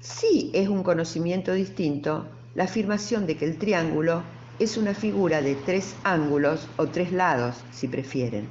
[0.06, 4.22] sí es un conocimiento distinto la afirmación de que el triángulo
[4.58, 8.48] es una figura de tres ángulos o tres lados, si prefieren.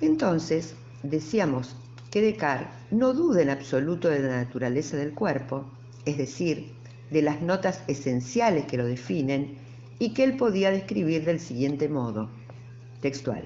[0.00, 1.76] Entonces, decíamos
[2.10, 5.64] que Descartes no duda en absoluto de la naturaleza del cuerpo,
[6.06, 6.72] es decir,
[7.10, 9.58] de las notas esenciales que lo definen,
[9.98, 12.28] y que él podía describir del siguiente modo,
[13.00, 13.44] textual.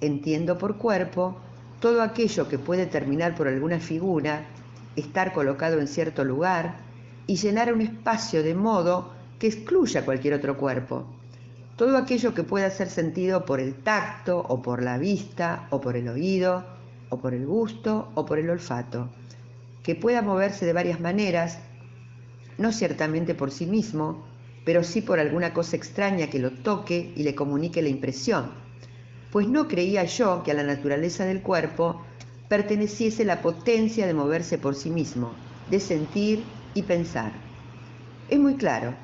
[0.00, 1.36] Entiendo por cuerpo
[1.80, 4.46] todo aquello que puede terminar por alguna figura,
[4.96, 6.76] estar colocado en cierto lugar
[7.26, 11.06] y llenar un espacio de modo que excluya cualquier otro cuerpo.
[11.76, 15.96] Todo aquello que pueda ser sentido por el tacto o por la vista o por
[15.96, 16.64] el oído
[17.08, 19.08] o por el gusto o por el olfato,
[19.82, 21.58] que pueda moverse de varias maneras,
[22.58, 24.24] no ciertamente por sí mismo,
[24.64, 28.50] pero sí por alguna cosa extraña que lo toque y le comunique la impresión,
[29.30, 32.02] pues no creía yo que a la naturaleza del cuerpo
[32.50, 35.36] perteneciese la potencia de moverse por sí mismo,
[35.68, 36.42] de sentir
[36.74, 37.30] y pensar.
[38.28, 38.96] Es muy claro,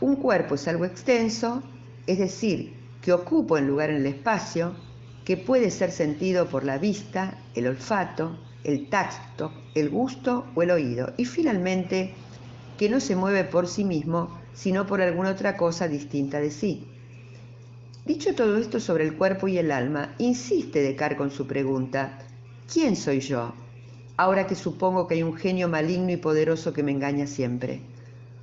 [0.00, 1.62] un cuerpo es algo extenso,
[2.06, 4.74] es decir, que ocupa un lugar en el espacio,
[5.26, 10.70] que puede ser sentido por la vista, el olfato, el tacto, el gusto o el
[10.70, 12.14] oído, y finalmente
[12.78, 16.86] que no se mueve por sí mismo, sino por alguna otra cosa distinta de sí.
[18.06, 22.25] Dicho todo esto sobre el cuerpo y el alma, insiste Descartes con su pregunta,
[22.72, 23.52] ¿quién soy yo?
[24.16, 27.80] Ahora que supongo que hay un genio maligno y poderoso que me engaña siempre.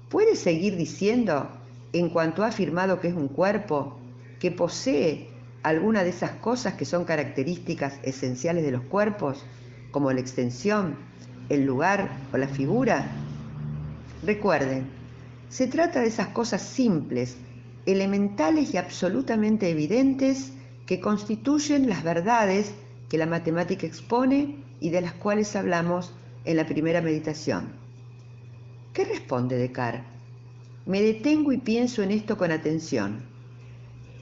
[0.10, 1.50] ¿Puede seguir diciendo,
[1.94, 3.98] en cuanto ha afirmado que es un cuerpo,
[4.40, 5.30] que posee
[5.64, 9.44] alguna de esas cosas que son características esenciales de los cuerpos,
[9.92, 10.96] como la extensión,
[11.50, 13.10] el lugar o la figura?
[14.24, 14.86] Recuerden,
[15.50, 17.38] se trata de esas cosas simples,
[17.86, 20.54] elementales y absolutamente evidentes
[20.86, 22.74] que constituyen las verdades
[23.14, 26.12] que la matemática expone y de las cuales hablamos
[26.46, 27.74] en la primera meditación.
[28.92, 30.02] ¿Qué responde Descartes?
[30.88, 33.24] Me detengo y pienso en esto con atención.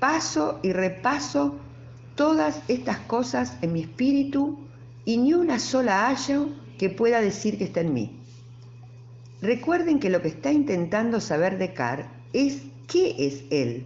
[0.02, 1.56] Paso y repaso
[2.16, 4.60] todas estas cosas en mi espíritu
[5.06, 8.20] y ni una sola hallo que pueda decir que está en mí.
[9.42, 13.86] Recuerden que lo que está intentando saber Descartes es qué es él,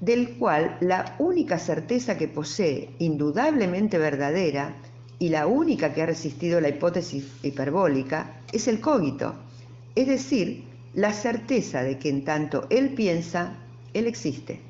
[0.00, 4.76] del cual la única certeza que posee, indudablemente verdadera,
[5.18, 9.34] y la única que ha resistido la hipótesis hiperbólica, es el cogito
[9.98, 10.62] es decir,
[10.94, 13.54] la certeza de que en tanto él piensa,
[13.94, 14.60] él existe.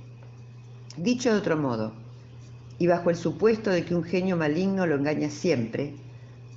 [0.97, 1.93] Dicho de otro modo,
[2.79, 5.93] y bajo el supuesto de que un genio maligno lo engaña siempre,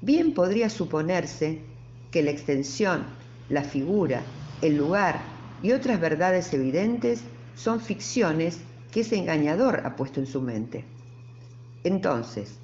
[0.01, 1.59] bien podría suponerse
[2.11, 3.03] que la extensión,
[3.49, 4.21] la figura,
[4.61, 5.19] el lugar
[5.61, 7.23] y otras verdades evidentes
[7.55, 8.59] son ficciones
[8.91, 10.85] que ese engañador ha puesto en su mente.
[11.83, 12.59] Entonces,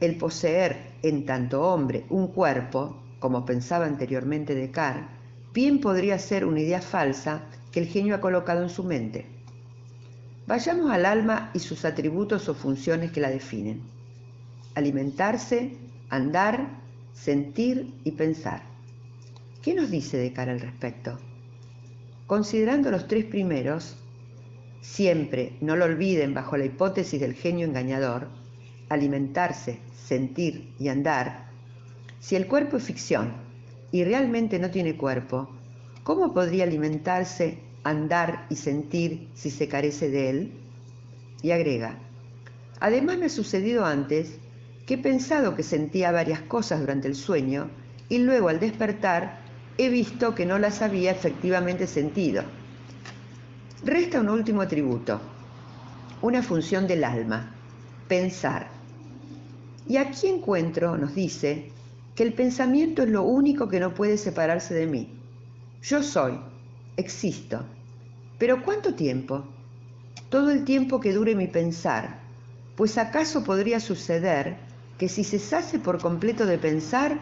[0.00, 5.06] el poseer en tanto hombre un cuerpo, como pensaba anteriormente Descartes,
[5.54, 9.26] bien podría ser una idea falsa que el genio ha colocado en su mente.
[10.46, 13.80] Vayamos al alma y sus atributos o funciones que la definen.
[14.74, 15.76] Alimentarse,
[16.08, 16.68] andar,
[17.14, 18.62] sentir y pensar.
[19.62, 21.18] ¿Qué nos dice de cara al respecto?
[22.26, 23.96] Considerando los tres primeros,
[24.82, 28.28] siempre, no lo olviden bajo la hipótesis del genio engañador,
[28.90, 31.50] alimentarse, sentir y andar,
[32.22, 33.32] si el cuerpo es ficción
[33.90, 35.48] y realmente no tiene cuerpo,
[36.04, 40.52] ¿cómo podría alimentarse, andar y sentir si se carece de él?
[41.42, 41.98] Y agrega,
[42.78, 44.38] además me ha sucedido antes
[44.86, 47.70] que he pensado que sentía varias cosas durante el sueño
[48.08, 49.40] y luego al despertar
[49.78, 52.44] he visto que no las había efectivamente sentido.
[53.84, 55.20] Resta un último atributo,
[56.20, 57.52] una función del alma,
[58.06, 58.68] pensar.
[59.88, 61.72] Y aquí encuentro, nos dice,
[62.14, 65.08] que el pensamiento es lo único que no puede separarse de mí.
[65.82, 66.38] Yo soy,
[66.96, 67.64] existo.
[68.38, 69.42] Pero ¿cuánto tiempo?
[70.28, 72.20] Todo el tiempo que dure mi pensar,
[72.76, 74.58] pues acaso podría suceder
[74.96, 77.18] que si cesase por completo de pensar,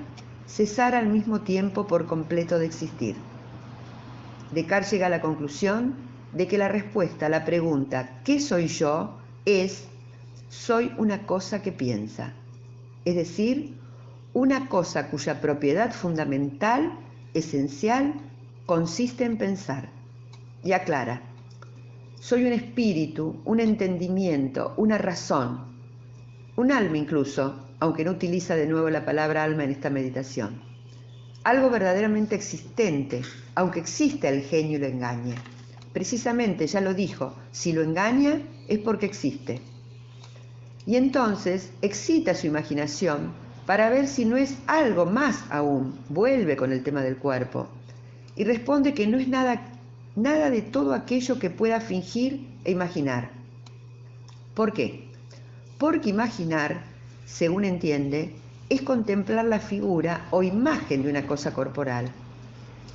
[0.47, 3.17] cesara al mismo tiempo por completo de existir.
[4.53, 9.19] Descartes llega a la conclusión de que la respuesta a la pregunta ¿qué soy yo?
[9.45, 9.85] es
[10.49, 12.33] soy una cosa que piensa,
[13.05, 13.79] es decir,
[14.33, 16.93] una cosa cuya propiedad fundamental,
[17.35, 18.15] esencial,
[18.67, 19.89] consiste en pensar.
[20.63, 21.23] Y aclara,
[22.21, 25.71] soy un espíritu, un entendimiento, una razón,
[26.57, 30.61] un alma incluso, aunque no utiliza de nuevo la palabra alma en esta meditación.
[31.45, 33.23] Algo verdaderamente existente,
[33.55, 35.35] aunque exista el genio y lo engañe.
[35.93, 39.61] Precisamente, ya lo dijo, si lo engaña es porque existe.
[40.87, 43.33] Y entonces excita su imaginación
[43.67, 45.99] para ver si no es algo más aún.
[46.09, 47.69] Vuelve con el tema del cuerpo
[48.37, 49.63] y responde que no es nada,
[50.17, 53.31] nada de todo aquello que pueda fingir e imaginar.
[54.55, 55.09] ¿Por qué?
[55.79, 56.91] Porque imaginar
[57.31, 58.35] según entiende,
[58.69, 62.11] es contemplar la figura o imagen de una cosa corporal.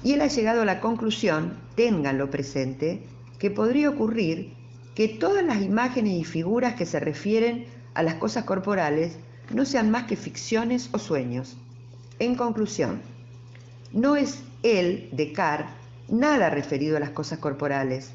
[0.04, 3.04] Y él ha llegado a la conclusión, ténganlo presente,
[3.40, 4.54] que podría ocurrir
[4.94, 9.18] que todas las imágenes y figuras que se refieren a las cosas corporales
[9.54, 11.58] no sean más que ficciones o sueños.
[12.20, 13.02] En conclusión,
[13.92, 15.72] no es él, Descartes,
[16.08, 18.12] nada referido a las cosas corporales,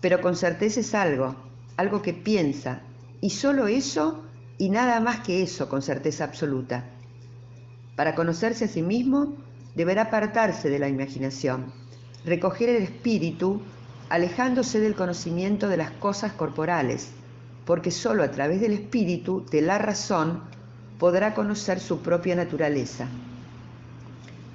[0.00, 1.36] pero con certeza es algo,
[1.76, 2.80] algo que piensa,
[3.20, 4.22] y solo eso
[4.58, 6.84] y nada más que eso con certeza absoluta.
[7.96, 9.36] Para conocerse a sí mismo,
[9.74, 11.72] deberá apartarse de la imaginación,
[12.24, 13.60] recoger el espíritu,
[14.08, 17.10] alejándose del conocimiento de las cosas corporales,
[17.64, 20.42] porque sólo a través del espíritu, de la razón,
[20.98, 23.08] podrá conocer su propia naturaleza.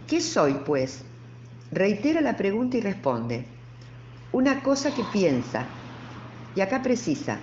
[0.07, 1.03] ¿Qué soy, pues?
[1.71, 3.45] Reitera la pregunta y responde.
[4.31, 5.65] Una cosa que piensa,
[6.55, 7.39] y acá precisa,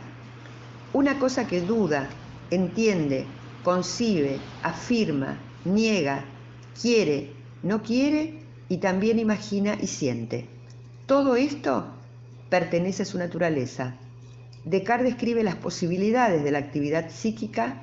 [0.92, 2.08] una cosa que duda,
[2.50, 3.26] entiende,
[3.62, 6.24] concibe, afirma, niega,
[6.80, 7.35] quiere,
[7.66, 10.46] no quiere y también imagina y siente.
[11.06, 11.86] Todo esto
[12.48, 13.96] pertenece a su naturaleza.
[14.64, 17.82] Descartes describe las posibilidades de la actividad psíquica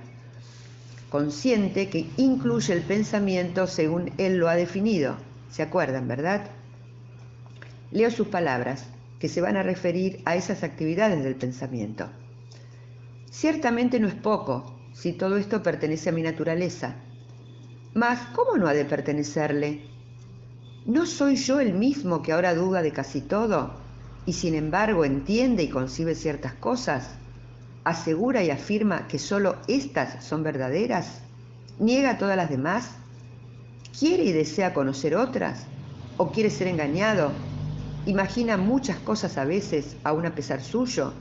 [1.10, 5.16] consciente que incluye el pensamiento según él lo ha definido.
[5.52, 6.48] ¿Se acuerdan, verdad?
[7.92, 8.88] Leo sus palabras,
[9.20, 12.10] que se van a referir a esas actividades del pensamiento.
[13.30, 16.96] Ciertamente no es poco, si todo esto pertenece a mi naturaleza.
[17.96, 19.82] Mas, ¿cómo no ha de pertenecerle?
[20.86, 23.72] ¿No soy yo el mismo que ahora duda de casi todo
[24.26, 27.10] y sin embargo entiende y concibe ciertas cosas?
[27.84, 31.22] ¿Asegura y afirma que sólo éstas son verdaderas?
[31.80, 32.92] ¿Niega todas las demás?
[33.98, 35.66] ¿Quiere y desea conocer otras?
[36.18, 37.32] ¿O quiere ser engañado?
[38.06, 41.14] ¿Imagina muchas cosas a veces, aun a pesar suyo?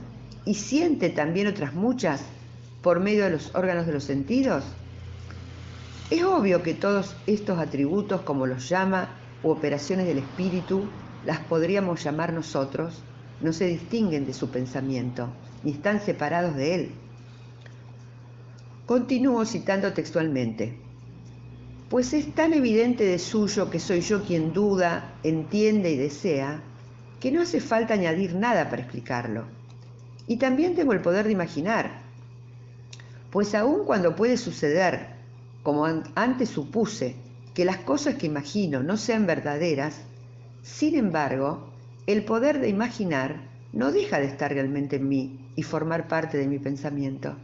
[0.45, 2.21] y siente también otras muchas
[2.81, 4.63] por medio de los órganos de los sentidos?
[6.13, 9.09] Es obvio que todos estos atributos, como los llama,
[9.41, 10.83] u operaciones del espíritu,
[11.25, 13.01] las podríamos llamar nosotros,
[13.41, 15.29] no se distinguen de su pensamiento,
[15.63, 16.91] ni están separados de él.
[18.85, 20.77] Continúo citando textualmente.
[21.89, 26.61] Pues es tan evidente de suyo que soy yo quien duda, entiende y desea,
[27.19, 29.45] que no hace falta añadir nada para explicarlo.
[30.27, 32.03] Y también tengo el poder de imaginar,
[33.31, 35.12] pues aun cuando puede suceder,
[35.63, 37.15] como antes supuse,
[37.53, 40.01] que las cosas que imagino no sean verdaderas,
[40.61, 41.69] sin embargo,
[42.05, 46.47] el poder de imaginar no deja de estar realmente en mí y formar parte de
[46.47, 47.35] mi pensamiento.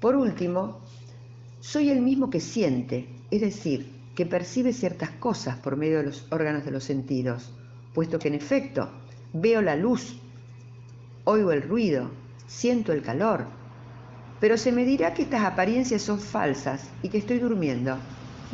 [0.00, 0.80] Por último,
[1.60, 6.26] soy el mismo que siente, es decir, que percibe ciertas cosas por medio de los
[6.30, 7.52] órganos de los sentidos,
[7.94, 8.90] puesto que en efecto
[9.32, 10.16] veo la luz
[11.24, 12.10] oigo el ruido,
[12.46, 13.46] siento el calor.
[14.42, 17.96] Pero se me dirá que estas apariencias son falsas y que estoy durmiendo.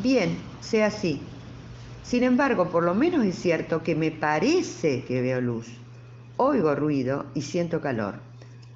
[0.03, 1.19] Bien, sea así.
[2.03, 5.67] Sin embargo, por lo menos es cierto que me parece que veo luz.
[6.37, 8.17] Oigo ruido y siento calor.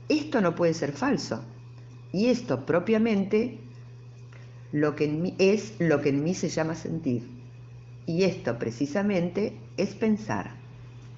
[0.08, 1.44] Esto no puede ser falso.
[2.12, 3.58] Y esto propiamente
[4.72, 7.28] lo que en mí, es lo que en mí se llama sentir.
[8.06, 10.52] Y esto precisamente es pensar.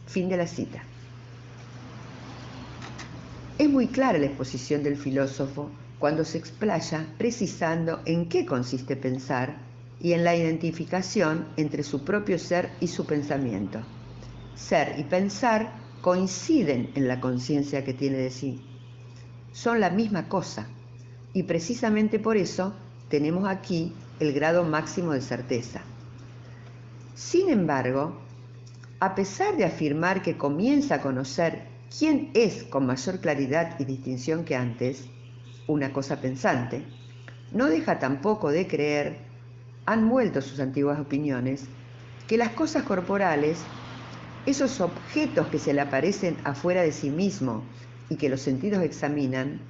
[0.09, 0.83] Fin de la cita.
[3.59, 9.57] Es muy clara la exposición del filósofo cuando se explaya precisando en qué consiste pensar
[10.01, 13.81] y en la identificación entre su propio ser y su pensamiento.
[14.55, 15.73] Ser y pensar
[16.03, 18.61] coinciden en la conciencia que tiene de sí.
[19.53, 20.69] Son la misma cosa
[21.33, 22.75] y precisamente por eso
[23.09, 25.83] tenemos aquí el grado máximo de certeza.
[27.15, 28.21] Sin embargo,
[29.01, 31.67] a pesar de afirmar que comienza a conocer
[31.97, 35.05] quién es con mayor claridad y distinción que antes,
[35.67, 36.83] una cosa pensante,
[37.53, 39.17] no deja tampoco de creer,
[39.87, 41.67] han vuelto sus antiguas opiniones,
[42.27, 43.63] que las cosas corporales,
[44.47, 47.63] esos objetos que se le aparecen afuera de sí mismo
[48.09, 49.61] y que los sentidos examinan,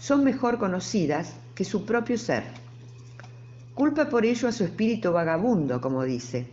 [0.00, 2.44] son mejor conocidas que su propio ser.
[3.74, 6.46] Culpa por ello a su espíritu vagabundo, como dice,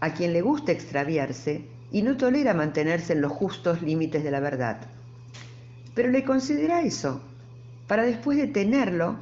[0.00, 4.40] a quien le gusta extraviarse y no tolera mantenerse en los justos límites de la
[4.40, 4.80] verdad.
[5.94, 7.22] Pero le considera eso,
[7.86, 9.16] para después de tenerlo,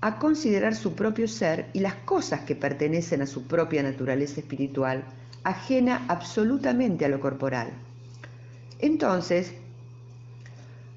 [0.00, 5.04] a considerar su propio ser y las cosas que pertenecen a su propia naturaleza espiritual,
[5.44, 7.70] ajena absolutamente a lo corporal.
[8.80, 9.54] Entonces,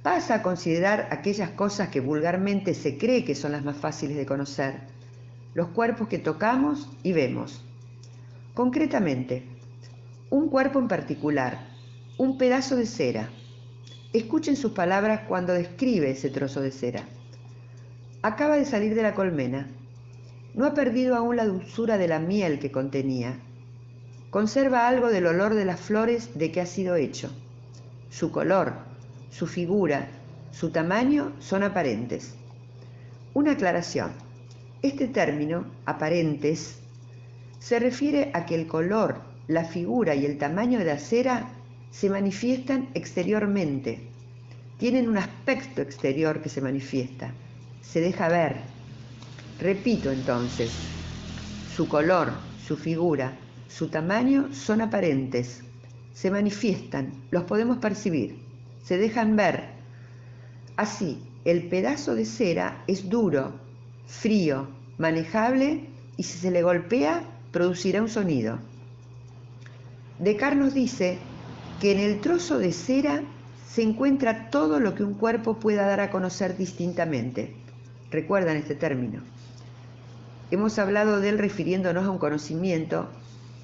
[0.04, 4.26] pasa a considerar aquellas cosas que vulgarmente se cree que son las más fáciles de
[4.26, 4.82] conocer,
[5.54, 7.64] los cuerpos que tocamos y vemos.
[8.54, 9.44] Concretamente,
[10.30, 11.68] un cuerpo en particular,
[12.18, 13.30] un pedazo de cera.
[14.18, 17.04] Escuchen sus palabras cuando describe ese trozo de cera.
[18.24, 19.68] Acaba de salir de la colmena.
[20.56, 23.38] No ha perdido aún la dulzura de la miel que contenía.
[24.32, 27.30] Conserva algo del olor de las flores de que ha sido hecho.
[28.10, 28.74] Su color,
[29.30, 30.08] su figura,
[30.50, 32.34] su tamaño son aparentes.
[33.36, 34.14] Una aclaración.
[34.82, 36.80] Este término, aparentes,
[37.60, 41.50] se refiere a que el color, la figura y el tamaño de la cera
[41.92, 44.07] se manifiestan exteriormente,
[44.78, 47.34] tienen un aspecto exterior que se manifiesta,
[47.82, 48.58] se deja ver.
[49.60, 50.72] Repito entonces,
[51.76, 52.32] su color,
[52.66, 53.34] su figura,
[53.68, 55.64] su tamaño son aparentes,
[56.14, 58.40] se manifiestan, los podemos percibir,
[58.84, 59.70] se dejan ver.
[60.76, 63.54] Así, el pedazo de cera es duro,
[64.06, 64.68] frío,
[64.98, 68.60] manejable y si se le golpea producirá un sonido.
[70.20, 71.18] Descartes nos dice
[71.80, 73.24] que en el trozo de cera
[73.70, 77.54] se encuentra todo lo que un cuerpo pueda dar a conocer distintamente.
[78.10, 79.22] Recuerdan este término.
[80.50, 83.10] Hemos hablado de él refiriéndonos a un conocimiento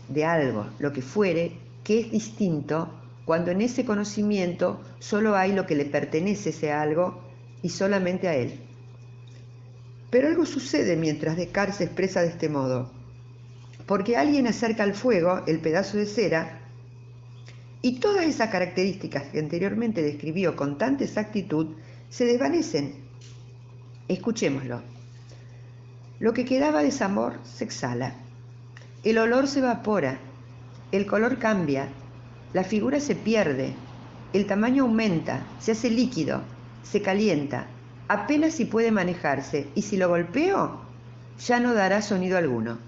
[0.10, 1.54] de algo, lo que fuere,
[1.84, 2.90] que es distinto
[3.26, 7.22] cuando en ese conocimiento solo hay lo que le pertenece ese algo
[7.62, 8.60] y solamente a él.
[10.10, 12.92] Pero algo sucede mientras Descartes se expresa de este modo,
[13.86, 16.63] porque alguien acerca al fuego el pedazo de cera
[17.86, 21.76] y todas esas características que anteriormente describió con tanta exactitud
[22.10, 22.96] se desvanecen.
[24.08, 24.82] Escuchémoslo.
[26.20, 28.16] Lo que quedaba de sabor se exhala,
[29.04, 30.18] el olor se evapora,
[30.94, 31.90] el color cambia,
[32.54, 33.74] la figura se pierde,
[34.32, 36.42] el tamaño aumenta, se hace líquido,
[36.84, 37.68] se calienta,
[38.08, 40.80] apenas si puede manejarse y si lo golpeo,
[41.38, 42.80] ya no dará sonido alguno.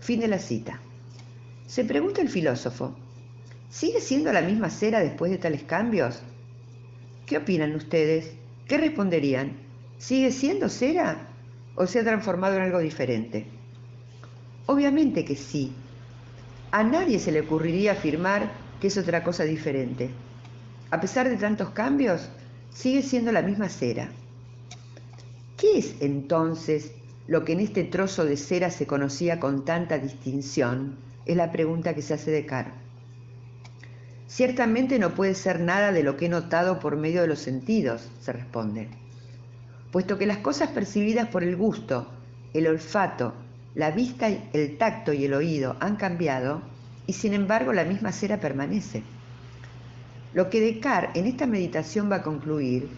[0.00, 0.80] Fin de la cita.
[1.66, 2.94] Se pregunta el filósofo,
[3.74, 6.22] ¿sigue siendo la misma cera después de tales cambios?
[7.26, 8.30] ¿Qué opinan ustedes?
[8.68, 9.56] ¿Qué responderían?
[9.98, 11.26] ¿Sigue siendo cera
[11.74, 13.46] o se ha transformado en algo diferente?
[14.66, 15.72] Obviamente que sí.
[16.70, 20.08] A nadie se le ocurriría afirmar que es otra cosa diferente.
[20.92, 22.28] A pesar de tantos cambios,
[22.72, 24.08] sigue siendo la misma cera.
[25.56, 26.92] ¿Qué es entonces
[27.26, 30.94] lo que en este trozo de cera se conocía con tanta distinción?
[31.26, 32.83] Es la pregunta que se hace de.
[34.26, 38.08] Ciertamente no puede ser nada de lo que he notado por medio de los sentidos,
[38.20, 38.88] se responde,
[39.92, 42.06] puesto que las cosas percibidas por el gusto,
[42.52, 43.34] el olfato,
[43.74, 46.62] la vista, el tacto y el oído han cambiado
[47.06, 49.02] y sin embargo la misma cera permanece.
[50.32, 52.88] Lo que Descartes en esta meditación va a concluir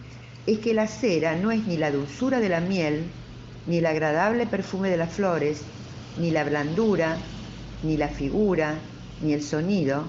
[0.45, 3.03] es que la cera no es ni la dulzura de la miel,
[3.67, 5.61] ni el agradable perfume de las flores,
[6.15, 7.17] ni la blandura,
[7.83, 8.75] ni la figura,
[9.21, 10.05] ni el sonido,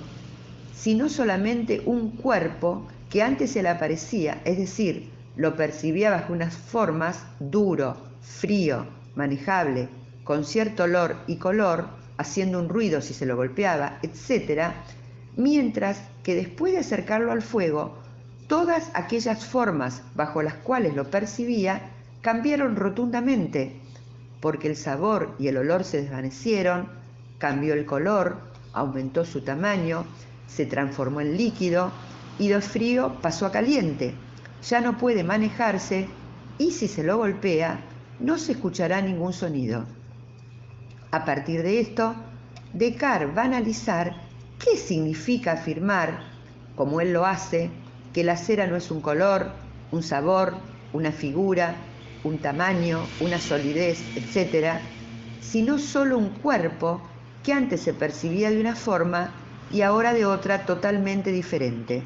[0.79, 6.57] sino solamente un cuerpo que antes se le aparecía, es decir, lo percibía bajo unas
[6.57, 8.87] formas duro, frío,
[9.17, 9.89] manejable,
[10.23, 14.73] con cierto olor y color, haciendo un ruido si se lo golpeaba, etc.,
[15.37, 17.97] mientras que después de acercarlo al fuego,
[18.47, 21.91] todas aquellas formas bajo las cuales lo percibía
[22.21, 23.81] cambiaron rotundamente,
[24.41, 26.89] porque el sabor y el olor se desvanecieron,
[27.39, 28.37] cambió el color,
[28.73, 30.05] aumentó su tamaño,
[30.49, 31.93] se transformó en líquido
[32.39, 34.15] y de frío pasó a caliente.
[34.69, 36.09] Ya no puede manejarse
[36.59, 37.81] y si se lo golpea
[38.19, 39.87] no se escuchará ningún sonido.
[41.13, 42.15] A partir de esto,
[42.73, 44.15] Descartes va a analizar
[44.59, 46.21] qué significa afirmar,
[46.75, 47.71] como él lo hace,
[48.13, 49.53] que la cera no es un color,
[49.93, 50.55] un sabor,
[50.93, 51.77] una figura,
[52.25, 54.81] un tamaño, una solidez, etc.,
[55.41, 57.01] sino solo un cuerpo
[57.43, 59.33] que antes se percibía de una forma
[59.71, 62.03] y ahora de otra totalmente diferente.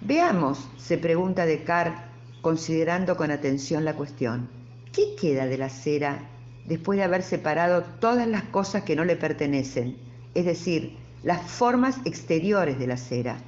[0.00, 2.00] Veamos, se pregunta Descartes,
[2.40, 4.48] considerando con atención la cuestión,
[4.92, 6.20] ¿qué queda de la cera
[6.66, 9.96] después de haber separado todas las cosas que no le pertenecen,
[10.34, 13.38] es decir, las formas exteriores de la cera?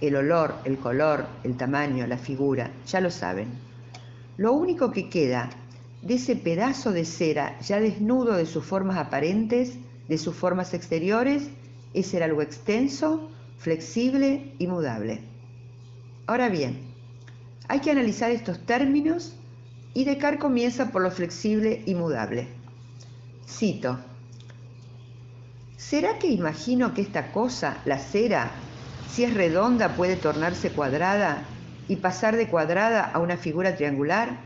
[0.00, 3.48] El olor, el color, el tamaño, la figura, ya lo saben.
[4.36, 5.50] Lo único que queda
[6.02, 9.78] de ese pedazo de cera ya desnudo de sus formas aparentes,
[10.08, 11.48] de sus formas exteriores,
[11.96, 15.22] es ser algo extenso, flexible y mudable.
[16.26, 16.78] Ahora bien,
[17.68, 19.34] hay que analizar estos términos
[19.94, 22.48] y Descartes comienza por lo flexible y mudable.
[23.48, 23.98] Cito,
[25.78, 28.50] ¿será que imagino que esta cosa, la cera,
[29.10, 31.44] si es redonda puede tornarse cuadrada
[31.88, 34.36] y pasar de cuadrada a una figura triangular?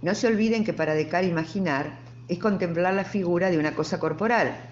[0.00, 1.98] No se olviden que para Descartes imaginar
[2.28, 4.67] es contemplar la figura de una cosa corporal,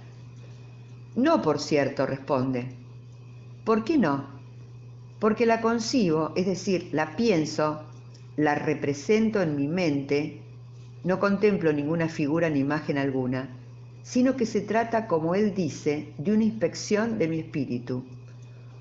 [1.17, 2.69] no, por cierto, responde.
[3.65, 4.27] ¿Por qué no?
[5.19, 7.83] Porque la concibo, es decir, la pienso,
[8.37, 10.43] la represento en mi mente,
[11.05, 13.49] no contemplo ninguna figura ni imagen alguna,
[14.03, 18.05] sino que se trata, como él dice, de una inspección de mi espíritu,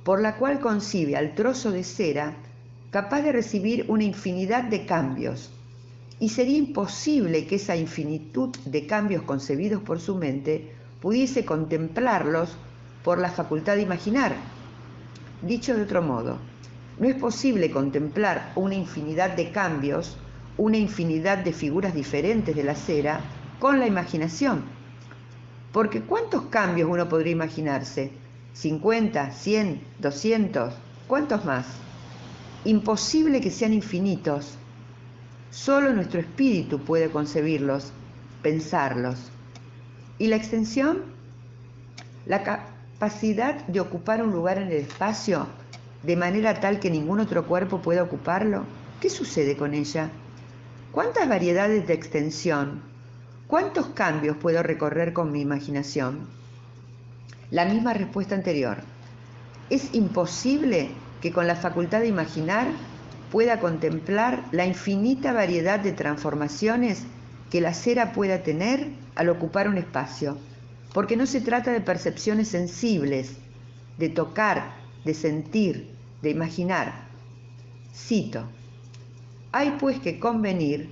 [0.04, 2.36] por la cual concibe al trozo de cera
[2.92, 5.52] capaz de recibir una infinidad de cambios,
[6.20, 12.58] y sería imposible que esa infinitud de cambios concebidos por su mente pudiese contemplarlos
[13.04, 14.36] por la facultad de imaginar.
[15.42, 16.40] Dicho de otro modo,
[16.98, 20.18] no es posible contemplar una infinidad de cambios,
[20.58, 23.20] una infinidad de figuras diferentes de la cera
[23.60, 24.64] con la imaginación.
[25.72, 28.12] Porque ¿cuántos cambios uno podría imaginarse?
[28.56, 30.74] ¿50, 100, 200?
[31.08, 31.68] ¿Cuántos más?
[32.64, 34.58] Imposible que sean infinitos.
[35.52, 37.92] Solo nuestro espíritu puede concebirlos,
[38.42, 39.32] pensarlos.
[40.18, 41.04] ¿Y la extensión?
[42.26, 45.48] La capacidad de ocupar un lugar en el espacio
[46.04, 48.64] de manera tal que ningún otro cuerpo pueda ocuparlo.
[49.02, 50.10] ¿Qué sucede con ella?
[50.92, 52.82] ¿Cuántas variedades de extensión?
[53.48, 56.28] ¿Cuántos cambios puedo recorrer con mi imaginación?
[57.52, 58.78] La misma respuesta anterior.
[59.70, 60.90] Es imposible
[61.22, 62.68] que con la facultad de imaginar
[63.32, 67.04] pueda contemplar la infinita variedad de transformaciones
[67.56, 70.38] que la cera pueda tener al ocupar un espacio,
[70.94, 73.38] porque no se trata de percepciones sensibles,
[73.98, 74.74] de tocar,
[75.06, 75.88] de sentir,
[76.22, 77.08] de imaginar.
[77.96, 78.44] Cito,
[79.54, 80.90] hay pues que convenir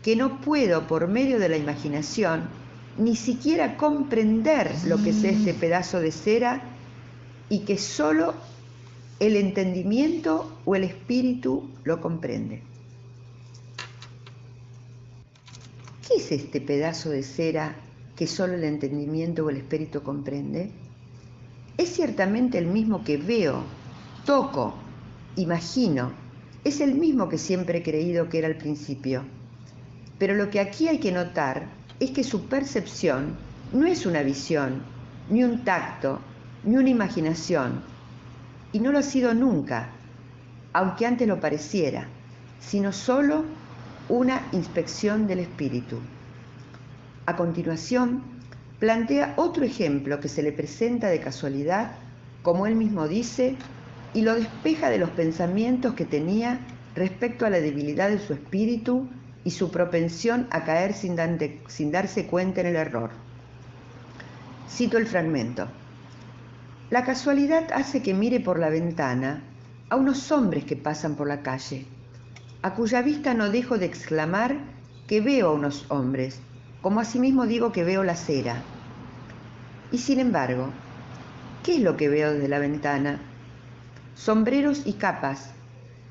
[0.00, 2.48] que no puedo por medio de la imaginación
[2.96, 6.62] ni siquiera comprender lo que es este pedazo de cera
[7.48, 8.34] y que solo
[9.18, 12.67] el entendimiento o el espíritu lo comprende.
[16.08, 17.76] ¿Qué es este pedazo de cera
[18.16, 20.70] que solo el entendimiento o el espíritu comprende?
[21.76, 23.62] Es ciertamente el mismo que veo,
[24.24, 24.72] toco,
[25.36, 26.12] imagino.
[26.64, 29.22] Es el mismo que siempre he creído que era al principio.
[30.18, 31.68] Pero lo que aquí hay que notar
[32.00, 33.36] es que su percepción
[33.74, 34.82] no es una visión,
[35.28, 36.20] ni un tacto,
[36.64, 37.82] ni una imaginación.
[38.72, 39.90] Y no lo ha sido nunca,
[40.72, 42.08] aunque antes lo pareciera,
[42.60, 43.57] sino solo
[44.08, 45.98] una inspección del espíritu.
[47.26, 48.22] A continuación,
[48.78, 51.92] plantea otro ejemplo que se le presenta de casualidad,
[52.42, 53.56] como él mismo dice,
[54.14, 56.60] y lo despeja de los pensamientos que tenía
[56.94, 59.06] respecto a la debilidad de su espíritu
[59.44, 61.16] y su propensión a caer sin,
[61.68, 63.10] sin darse cuenta en el error.
[64.70, 65.68] Cito el fragmento.
[66.88, 69.42] La casualidad hace que mire por la ventana
[69.90, 71.86] a unos hombres que pasan por la calle
[72.62, 74.56] a cuya vista no dejo de exclamar
[75.06, 76.40] que veo a unos hombres,
[76.82, 78.62] como asimismo digo que veo la cera.
[79.90, 80.72] Y sin embargo,
[81.62, 83.20] ¿qué es lo que veo desde la ventana?
[84.18, 85.50] sombreros y capas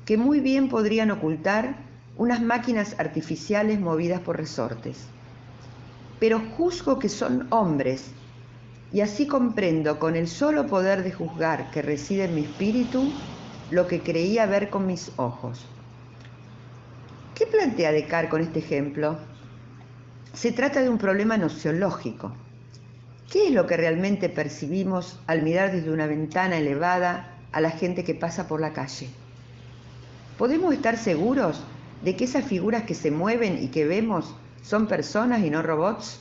[0.06, 1.76] que muy bien podrían ocultar
[2.16, 4.96] unas máquinas artificiales movidas por resortes.
[6.18, 8.14] Pero juzgo que son hombres
[8.90, 13.12] y así comprendo con el solo poder de juzgar que reside en mi espíritu
[13.68, 15.77] lo que creía ver con mis ojos.
[17.38, 19.16] ¿Qué plantea Descartes con este ejemplo?
[20.32, 22.32] Se trata de un problema nociológico.
[23.30, 28.02] ¿Qué es lo que realmente percibimos al mirar desde una ventana elevada a la gente
[28.02, 29.08] que pasa por la calle?
[30.36, 31.62] ¿Podemos estar seguros
[32.02, 36.18] de que esas figuras que se mueven y que vemos son personas y no robots?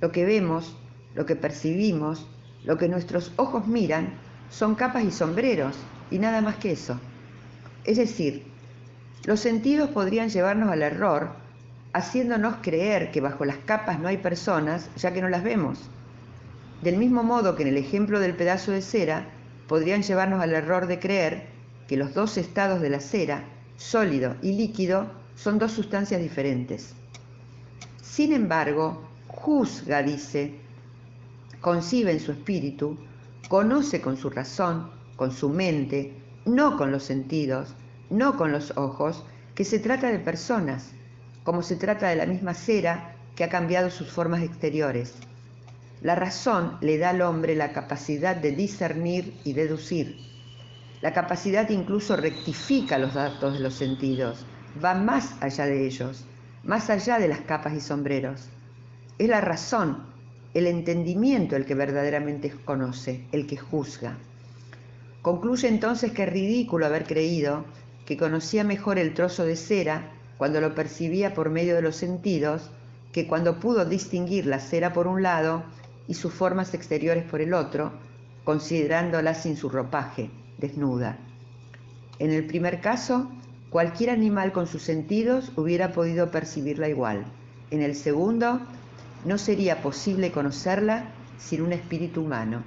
[0.00, 0.78] Lo que vemos,
[1.14, 2.26] lo que percibimos,
[2.64, 4.14] lo que nuestros ojos miran,
[4.48, 5.76] son capas y sombreros,
[6.10, 6.98] y nada más que eso.
[7.84, 8.49] Es decir,
[9.24, 11.32] los sentidos podrían llevarnos al error,
[11.92, 15.78] haciéndonos creer que bajo las capas no hay personas, ya que no las vemos.
[16.82, 19.26] Del mismo modo que en el ejemplo del pedazo de cera,
[19.68, 21.46] podrían llevarnos al error de creer
[21.86, 23.44] que los dos estados de la cera,
[23.76, 26.94] sólido y líquido, son dos sustancias diferentes.
[28.00, 30.54] Sin embargo, juzga, dice,
[31.60, 32.96] concibe en su espíritu,
[33.48, 36.14] conoce con su razón, con su mente,
[36.46, 37.74] no con los sentidos,
[38.10, 39.24] no con los ojos,
[39.54, 40.90] que se trata de personas,
[41.44, 45.14] como se trata de la misma cera que ha cambiado sus formas exteriores.
[46.02, 50.30] La razón le da al hombre la capacidad de discernir y deducir,
[51.00, 54.44] la capacidad incluso rectifica los datos de los sentidos,
[54.84, 56.26] va más allá de ellos,
[56.62, 58.50] más allá de las capas y sombreros.
[59.18, 60.04] Es la razón,
[60.52, 64.18] el entendimiento el que verdaderamente conoce, el que juzga.
[65.22, 67.64] Concluye entonces que es ridículo haber creído
[68.10, 72.68] que conocía mejor el trozo de cera cuando lo percibía por medio de los sentidos
[73.12, 75.62] que cuando pudo distinguir la cera por un lado
[76.08, 77.92] y sus formas exteriores por el otro,
[78.42, 80.28] considerándola sin su ropaje
[80.58, 81.18] desnuda.
[82.18, 83.30] En el primer caso,
[83.70, 87.26] cualquier animal con sus sentidos hubiera podido percibirla igual.
[87.70, 88.60] En el segundo,
[89.24, 92.64] no sería posible conocerla sin un espíritu humano.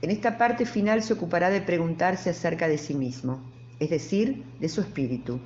[0.00, 4.68] En esta parte final se ocupará de preguntarse acerca de sí mismo, es decir, de
[4.68, 5.40] su espíritu.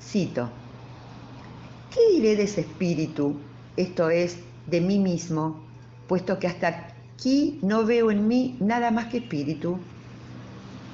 [0.00, 0.50] Cito,
[1.94, 3.36] ¿qué diré de ese espíritu,
[3.76, 5.60] esto es, de mí mismo,
[6.06, 9.78] puesto que hasta aquí no veo en mí nada más que espíritu?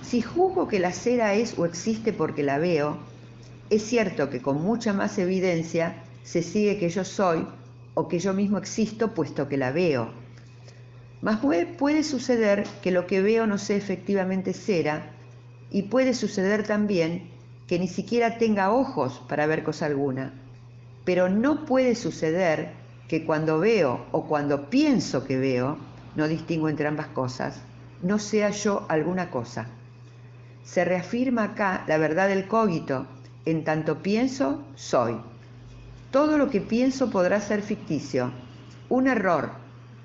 [0.02, 2.98] Si juzgo que la cera es o existe porque la veo,
[3.70, 7.46] es cierto que con mucha más evidencia se sigue que yo soy
[7.94, 10.10] o que yo mismo existo puesto que la veo.
[11.20, 15.17] Mas puede suceder que lo que veo no sea efectivamente cera
[15.70, 17.30] y puede suceder también
[17.66, 20.32] que ni siquiera tenga ojos para ver cosa alguna.
[21.04, 22.70] Pero no puede suceder
[23.08, 25.78] que cuando veo o cuando pienso que veo,
[26.16, 27.60] no distingo entre ambas cosas,
[28.02, 29.68] no sea yo alguna cosa
[30.68, 33.06] se reafirma acá la verdad del cogito,
[33.46, 35.16] en tanto pienso, soy.
[36.10, 38.30] Todo lo que pienso podrá ser ficticio,
[38.90, 39.52] un error,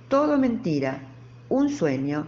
[0.08, 1.02] todo mentira,
[1.50, 2.28] un sueño,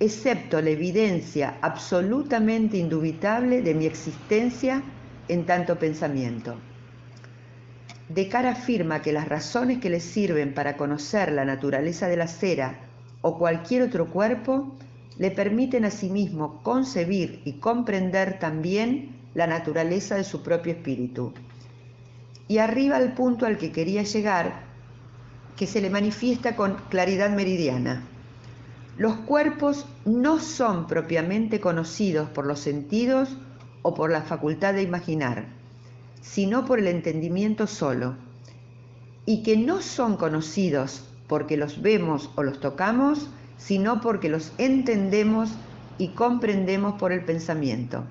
[0.00, 4.82] excepto la evidencia absolutamente indubitable de mi existencia
[5.28, 6.56] en tanto pensamiento.
[8.08, 12.80] Descartes afirma que las razones que le sirven para conocer la naturaleza de la cera
[13.20, 14.74] o cualquier otro cuerpo
[15.18, 21.34] le permiten a sí mismo concebir y comprender también la naturaleza de su propio espíritu.
[22.48, 24.64] Y arriba al punto al que quería llegar,
[25.56, 28.02] que se le manifiesta con claridad meridiana.
[29.00, 33.30] Los cuerpos no son propiamente conocidos por los sentidos
[33.80, 35.46] o por la facultad de imaginar,
[36.20, 38.16] sino por el entendimiento solo,
[39.24, 45.48] y que no son conocidos porque los vemos o los tocamos, sino porque los entendemos
[45.96, 48.04] y comprendemos por el pensamiento.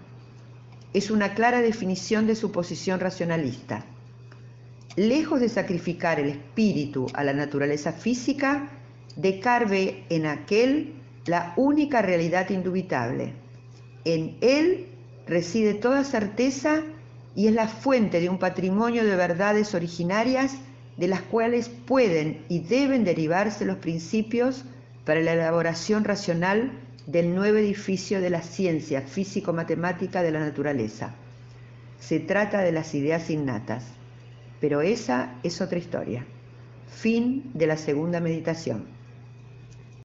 [0.93, 3.85] Es una clara definición de su posición racionalista.
[4.95, 8.71] Lejos de sacrificar el espíritu a la naturaleza física,
[9.15, 10.93] Descartes ve en aquel
[11.25, 13.33] la única realidad indubitable.
[14.05, 14.87] En él
[15.27, 16.83] reside toda certeza
[17.35, 20.55] y es la fuente de un patrimonio de verdades originarias
[20.97, 24.65] de las cuales pueden y deben derivarse los principios
[25.05, 26.71] para la elaboración racional
[27.07, 31.15] del nuevo edificio de la ciencia físico-matemática de la naturaleza.
[31.99, 33.85] Se trata de las ideas innatas,
[34.59, 36.25] pero esa es otra historia.
[36.87, 38.98] Fin de la segunda meditación.